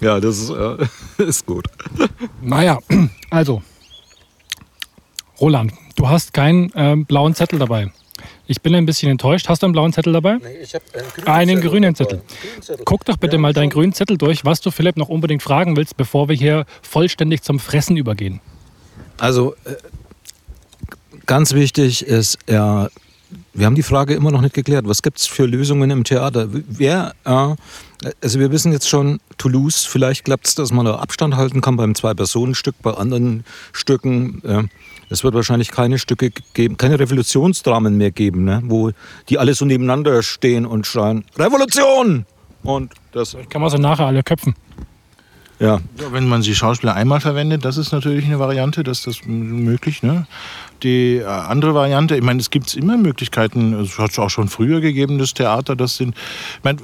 [0.00, 1.66] Ja, das ist, äh, ist gut.
[2.42, 2.78] Naja,
[3.30, 3.62] also,
[5.40, 7.90] Roland, du hast keinen ähm, blauen Zettel dabei.
[8.46, 9.48] Ich bin ein bisschen enttäuscht.
[9.48, 10.34] Hast du einen blauen Zettel dabei?
[10.36, 10.84] Nee, ich habe
[11.26, 12.22] einen Einen grünen Zettel.
[12.84, 15.96] Guck doch bitte mal deinen grünen Zettel durch, was du Philipp noch unbedingt fragen willst,
[15.96, 18.40] bevor wir hier vollständig zum Fressen übergehen.
[19.18, 19.74] Also, äh,
[21.26, 22.88] ganz wichtig ist, ja,
[23.52, 24.86] wir haben die Frage immer noch nicht geklärt.
[24.86, 26.48] Was gibt es für Lösungen im Theater?
[26.50, 27.54] Wer, äh,
[28.22, 31.76] also wir wissen jetzt schon, Toulouse, vielleicht klappt es, dass man da Abstand halten kann
[31.76, 34.42] beim Zwei-Personen-Stück, bei anderen Stücken.
[34.44, 34.64] Äh,
[35.08, 38.62] es wird wahrscheinlich keine Stücke geben, keine Revolutionsdramen mehr geben, ne?
[38.64, 38.90] wo
[39.28, 42.26] die alle so nebeneinander stehen und schreien, Revolution!
[42.62, 44.54] Und das, Kann man sie nachher alle köpfen.
[45.58, 49.06] Ja, Ja, wenn man die Schauspieler einmal verwendet, das ist natürlich eine Variante, das ist
[49.06, 50.02] das möglich.
[50.02, 50.26] Ne?
[50.82, 54.48] Die äh, andere Variante, ich meine, es gibt immer Möglichkeiten, es hat es auch schon
[54.48, 56.14] früher gegeben, das Theater, das sind,
[56.58, 56.78] ich meine,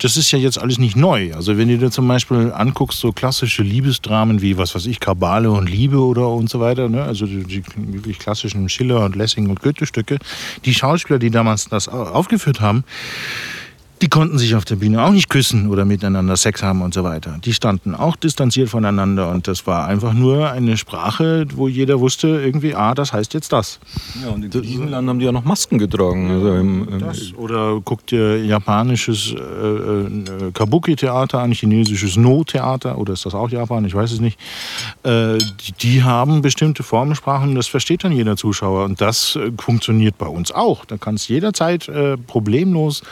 [0.00, 1.34] das ist ja jetzt alles nicht neu.
[1.34, 5.50] Also wenn du dir zum Beispiel anguckst, so klassische Liebesdramen wie, was weiß ich, Kabale
[5.50, 7.02] und Liebe oder und so weiter, ne?
[7.02, 10.18] also die, wirklich klassischen Schiller und Lessing und Goethe-Stücke,
[10.64, 12.84] die Schauspieler, die damals das au- aufgeführt haben,
[14.02, 17.04] die konnten sich auf der Bühne auch nicht küssen oder miteinander Sex haben und so
[17.04, 17.38] weiter.
[17.44, 22.28] Die standen auch distanziert voneinander und das war einfach nur eine Sprache, wo jeder wusste
[22.28, 23.78] irgendwie, ah, das heißt jetzt das.
[24.22, 26.30] ja und in Griechenland haben die ja noch Masken getragen.
[26.30, 27.34] Also im, im, das.
[27.36, 33.84] Oder guck dir japanisches äh, äh, Kabuki-Theater an, chinesisches No-Theater, oder ist das auch Japan,
[33.84, 34.38] ich weiß es nicht.
[35.02, 40.16] Äh, die, die haben bestimmte Formensprachen, das versteht dann jeder Zuschauer und das äh, funktioniert
[40.16, 40.86] bei uns auch.
[40.86, 43.02] Da kannst jederzeit äh, problemlos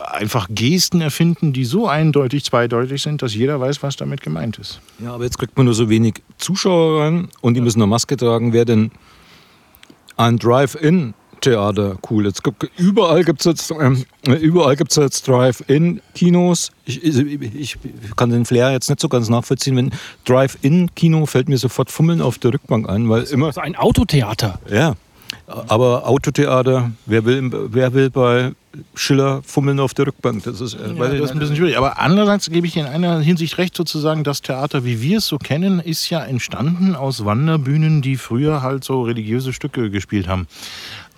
[0.00, 4.80] einfach Gesten erfinden, die so eindeutig zweideutig sind, dass jeder weiß, was damit gemeint ist.
[4.98, 8.16] Ja, aber jetzt kriegt man nur so wenig Zuschauer rein und die müssen eine Maske
[8.16, 8.52] tragen.
[8.52, 8.90] Wäre denn
[10.16, 12.26] ein Drive-In-Theater cool?
[12.26, 16.72] Jetzt gibt, überall gibt es jetzt, ähm, überall gibt's jetzt Drive-In-Kinos.
[16.84, 19.76] Ich, ich, ich kann den Flair jetzt nicht so ganz nachvollziehen.
[19.76, 19.90] Wenn
[20.24, 23.56] Drive-In-Kino fällt mir sofort Fummeln auf der Rückbank ein, weil immer.
[23.56, 24.58] Ein Autotheater.
[24.70, 24.94] Ja,
[25.46, 28.52] aber Autotheater, wer will, wer will bei
[28.94, 30.44] Schiller fummeln auf der Rückbank?
[30.44, 31.76] Das ist, äh, Ja, das ist ein bisschen schwierig.
[31.76, 35.38] Aber andererseits gebe ich in einer Hinsicht recht, sozusagen, das Theater, wie wir es so
[35.38, 40.46] kennen, ist ja entstanden aus Wanderbühnen, die früher halt so religiöse Stücke gespielt haben.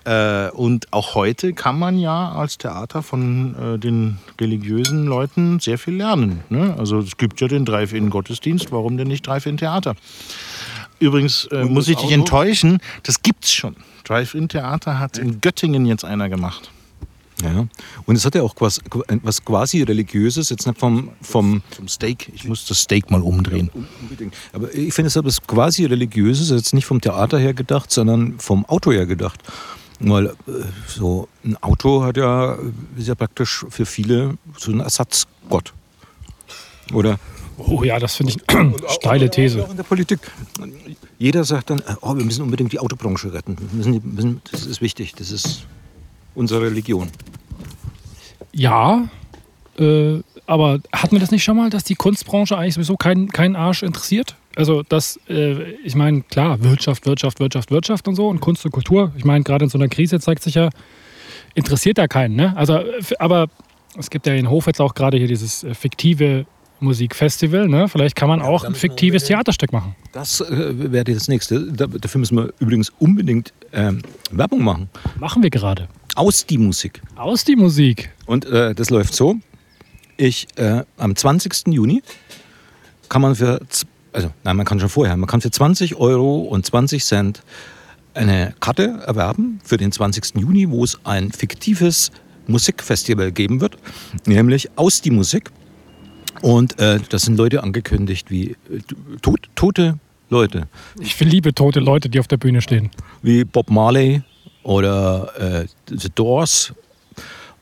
[0.05, 5.77] Äh, und auch heute kann man ja als Theater von äh, den religiösen Leuten sehr
[5.77, 6.43] viel lernen.
[6.49, 6.75] Ne?
[6.77, 9.95] Also es gibt ja den Drive-In-Gottesdienst, warum denn nicht Drive-In-Theater?
[10.99, 13.75] Übrigens äh, muss ich dich enttäuschen, das gibt's schon.
[14.05, 16.71] Drive-In-Theater hat in Göttingen jetzt einer gemacht.
[17.43, 17.67] Ja.
[18.05, 18.81] Und es hat ja auch was,
[19.23, 22.31] was quasi religiöses, jetzt nicht vom, vom Zum Steak.
[22.33, 23.69] Ich muss das Steak mal umdrehen.
[24.01, 24.35] Unbedingt.
[24.53, 28.39] Aber ich finde es hat was quasi religiöses, jetzt nicht vom Theater her gedacht, sondern
[28.39, 29.41] vom Auto her gedacht.
[30.01, 30.31] Weil äh,
[30.87, 32.57] so ein Auto hat ja,
[32.97, 35.73] ist ja praktisch für viele so ein Ersatzgott.
[36.93, 37.19] Oder?
[37.57, 39.63] Oh ja, das finde ich eine steile These.
[39.63, 40.19] Auch in der Politik.
[41.17, 43.57] Jeder sagt dann, oh, wir müssen unbedingt die Autobranche retten.
[43.73, 45.65] Müssen, müssen, das ist wichtig, das ist
[46.35, 47.07] unsere Religion.
[48.51, 49.07] Ja,
[49.77, 53.55] äh, aber hatten wir das nicht schon mal, dass die Kunstbranche eigentlich sowieso keinen keinen
[53.55, 54.35] Arsch interessiert?
[54.55, 58.71] Also, dass, äh, ich meine, klar, Wirtschaft, Wirtschaft, Wirtschaft, Wirtschaft und so und Kunst und
[58.71, 59.13] Kultur.
[59.15, 60.69] Ich meine, gerade in so einer Krise zeigt sich ja,
[61.53, 62.57] interessiert da keinen, ne?
[62.57, 62.79] Also,
[63.19, 63.47] aber
[63.97, 66.45] es gibt ja in Hof jetzt auch gerade hier dieses äh, fiktive
[66.79, 67.87] Musikfestival, ne?
[67.87, 69.95] Vielleicht kann man auch da ein fiktives Theaterstück machen.
[70.11, 71.71] Das äh, wäre das nächste.
[71.71, 74.01] Da, dafür müssen wir übrigens unbedingt ähm,
[74.31, 74.89] Werbung machen.
[75.19, 75.87] Machen wir gerade.
[76.15, 77.01] Aus die Musik.
[77.15, 78.11] Aus die Musik.
[78.25, 79.35] Und äh, das läuft so.
[80.17, 81.67] Ich, äh, am 20.
[81.67, 82.01] Juni
[83.07, 83.61] kann man für,
[84.11, 87.41] also nein, man kann schon vorher, man kann für 20 Euro und 20 Cent
[88.13, 90.35] eine Karte erwerben für den 20.
[90.35, 92.11] Juni, wo es ein fiktives
[92.47, 93.77] Musikfestival geben wird,
[94.25, 95.51] nämlich aus die Musik.
[96.41, 98.55] Und äh, das sind Leute angekündigt wie äh,
[99.21, 99.99] tot, tote
[100.31, 100.67] Leute,
[100.99, 102.91] Ich liebe tote Leute, die auf der Bühne stehen.
[103.23, 104.21] wie Bob Marley
[104.69, 106.73] oder äh, The Doors.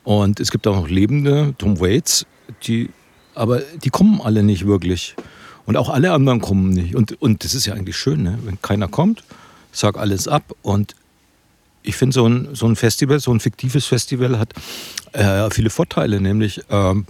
[0.04, 2.26] Und es gibt auch noch lebende, Tom Waits,
[2.64, 2.90] die,
[3.34, 5.16] aber die kommen alle nicht wirklich.
[5.64, 6.94] Und auch alle anderen kommen nicht.
[6.94, 8.38] Und, und das ist ja eigentlich schön, ne?
[8.44, 9.24] wenn keiner kommt,
[9.72, 10.94] sag alles ab und
[11.82, 14.52] ich finde, so ein, so ein Festival, so ein fiktives Festival hat
[15.12, 17.06] äh, viele Vorteile, nämlich ähm,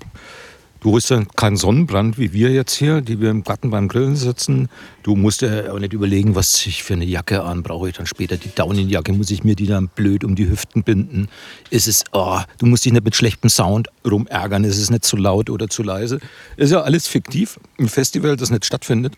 [0.80, 4.16] du hast ja keinen Sonnenbrand wie wir jetzt hier, die wir im Garten beim Grillen
[4.16, 4.68] sitzen.
[5.02, 8.06] Du musst ja auch nicht überlegen, was ich für eine Jacke an brauche ich dann
[8.06, 8.36] später.
[8.36, 11.28] Die Daunenjacke, muss ich mir die dann blöd um die Hüften binden?
[11.70, 15.16] Ist es, oh, du musst dich nicht mit schlechtem Sound rumärgern, ist es nicht zu
[15.16, 16.20] laut oder zu leise?
[16.56, 17.58] Ist ja alles fiktiv.
[17.78, 19.14] Ein Festival, das nicht stattfindet.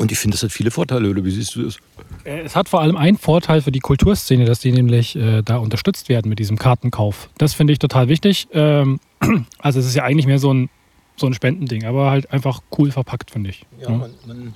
[0.00, 1.76] Und ich finde, das hat viele Vorteile, oder wie siehst du das?
[2.24, 5.58] Äh, Es hat vor allem einen Vorteil für die Kulturszene, dass die nämlich äh, da
[5.58, 7.28] unterstützt werden mit diesem Kartenkauf.
[7.36, 8.48] Das finde ich total wichtig.
[8.54, 8.98] Ähm,
[9.58, 10.70] also es ist ja eigentlich mehr so ein,
[11.16, 13.66] so ein Spendending, aber halt einfach cool verpackt, finde ich.
[13.78, 14.54] Ja, man, man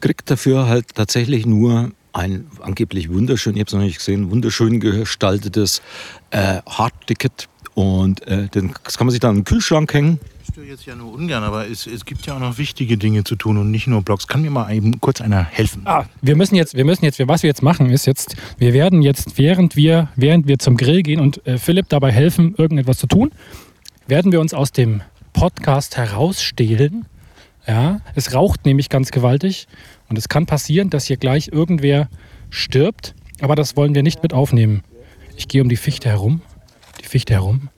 [0.00, 4.80] kriegt dafür halt tatsächlich nur ein angeblich wunderschön, ich habe es noch nicht gesehen, wunderschön
[4.80, 5.82] gestaltetes
[6.30, 7.50] äh, Hardticket.
[7.74, 10.18] Und äh, das kann man sich dann in den Kühlschrank hängen.
[10.58, 13.36] Störe jetzt ja nur ungern, aber es, es gibt ja auch noch wichtige Dinge zu
[13.36, 14.26] tun und nicht nur Blogs.
[14.26, 15.82] Kann mir mal eben kurz einer helfen?
[15.84, 19.00] Ah, wir müssen jetzt, wir müssen jetzt, was wir jetzt machen, ist jetzt, wir werden
[19.00, 23.06] jetzt, während wir, während wir zum Grill gehen und äh, Philipp dabei helfen, irgendetwas zu
[23.06, 23.30] tun,
[24.08, 25.02] werden wir uns aus dem
[25.32, 27.06] Podcast herausstehlen.
[27.68, 29.68] Ja, es raucht nämlich ganz gewaltig
[30.08, 32.08] und es kann passieren, dass hier gleich irgendwer
[32.50, 34.82] stirbt, aber das wollen wir nicht mit aufnehmen.
[35.36, 36.42] Ich gehe um die Fichte herum,
[37.00, 37.68] die Fichte herum,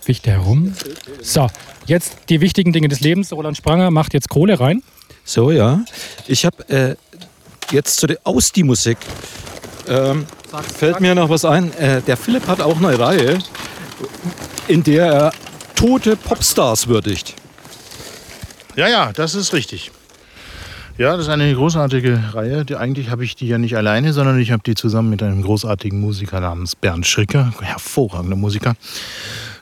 [0.00, 0.72] Fichte herum.
[1.20, 1.48] So,
[1.86, 3.32] jetzt die wichtigen Dinge des Lebens.
[3.32, 4.82] Roland Spranger macht jetzt Kohle rein.
[5.24, 5.80] So, ja.
[6.26, 6.96] Ich habe äh,
[7.72, 8.98] jetzt zu der aus die Musik.
[9.88, 10.26] Ähm,
[10.76, 11.72] fällt mir noch was ein.
[11.74, 13.38] Äh, der Philipp hat auch eine Reihe,
[14.68, 15.32] in der er
[15.74, 17.34] tote Popstars würdigt.
[18.74, 19.90] Ja, ja, das ist richtig.
[20.98, 22.64] Ja, das ist eine großartige Reihe.
[22.64, 25.42] Die, eigentlich habe ich die ja nicht alleine, sondern ich habe die zusammen mit einem
[25.42, 28.74] großartigen Musiker namens Bernd Schricker, hervorragender Musiker.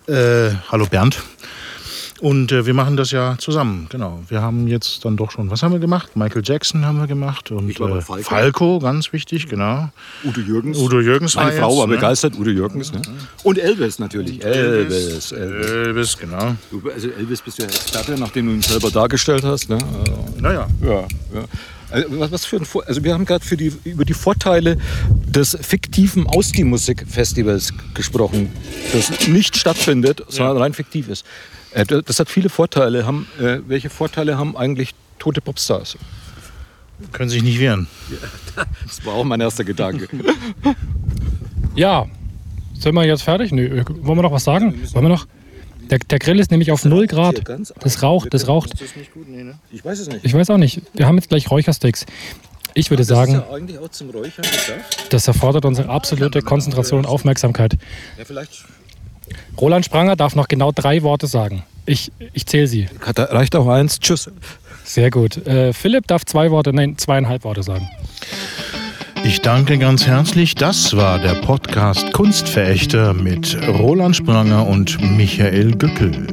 [0.07, 1.22] Äh, hallo Bernd.
[2.20, 4.20] Und äh, wir machen das ja zusammen, genau.
[4.28, 6.16] Wir haben jetzt dann doch schon, was haben wir gemacht?
[6.16, 8.22] Michael Jackson haben wir gemacht und äh, Falco.
[8.22, 9.90] Falco, ganz wichtig, genau.
[10.24, 10.78] Udo Jürgens.
[10.78, 11.94] Udo Jürgens Meine war Frau jetzt, war ne?
[11.96, 12.92] begeistert, Udo Jürgens.
[12.92, 13.02] Ne?
[13.42, 14.44] Und Elvis natürlich.
[14.44, 15.32] Elvis.
[15.32, 15.70] Elvis.
[15.70, 16.54] Elvis, genau.
[16.70, 19.68] Du, also Elvis bist du ja Experte, nachdem du ihn selber dargestellt hast.
[19.68, 19.78] Ne?
[20.38, 21.00] Naja, Ja,
[21.34, 21.44] ja.
[21.90, 24.78] Also, was- für ein Vor also wir haben gerade die, über die Vorteile
[25.28, 28.50] des fiktiven Ausgeh-Musik-Festivals gesprochen,
[28.92, 31.24] das nicht stattfindet, sondern rein fiktiv ist.
[31.75, 33.07] Äh, das hat viele Vorteile.
[33.07, 35.97] Haben, äh, welche Vorteile haben eigentlich tote Popstars?
[37.12, 37.87] können sich nicht wehren.
[38.87, 40.09] Das war auch mein erster Gedanke.
[41.77, 42.07] Ja,
[42.79, 43.51] sind wir jetzt fertig?
[43.51, 44.81] Äh, wollen wir noch was sagen?
[44.93, 45.27] Wollen wir noch?
[45.91, 47.43] Der, der Grill ist nämlich auf 0 Grad.
[47.81, 48.81] Das raucht, das raucht.
[48.81, 49.29] das nicht gut?
[49.29, 49.59] Nee, ne?
[49.72, 50.25] Ich weiß es nicht.
[50.25, 50.83] Ich weiß auch nicht.
[50.93, 52.07] Wir haben jetzt gleich Räuchersteaks.
[52.75, 53.43] Ich würde sagen,
[55.11, 57.77] das erfordert unsere absolute Konzentration und Aufmerksamkeit.
[58.18, 58.64] Ja, vielleicht
[59.61, 61.62] Roland Spranger darf noch genau drei Worte sagen.
[61.87, 62.89] Ich, ich zähle sie.
[63.03, 64.01] reicht auch eins.
[64.01, 64.30] Tschüss.
[64.85, 65.47] Sehr gut.
[65.47, 67.89] Äh, Philipp darf zwei Worte, nein, zweieinhalb Worte sagen.
[69.24, 70.55] Ich danke ganz herzlich.
[70.55, 76.26] Das war der Podcast Kunstverächter mit Roland Spranger und Michael Gückel.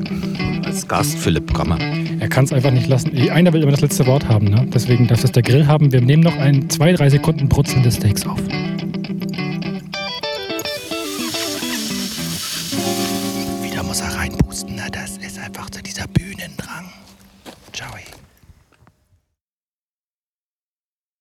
[0.65, 1.77] Als Gast Philipp Kammer.
[2.19, 3.15] Er kann es einfach nicht lassen.
[3.15, 4.67] Eh, Einer will immer das letzte Wort haben, ne?
[4.73, 5.91] Deswegen darf das der Grill haben.
[5.91, 8.39] Wir nehmen noch ein, zwei, drei Sekunden Brutzeln des Steaks auf.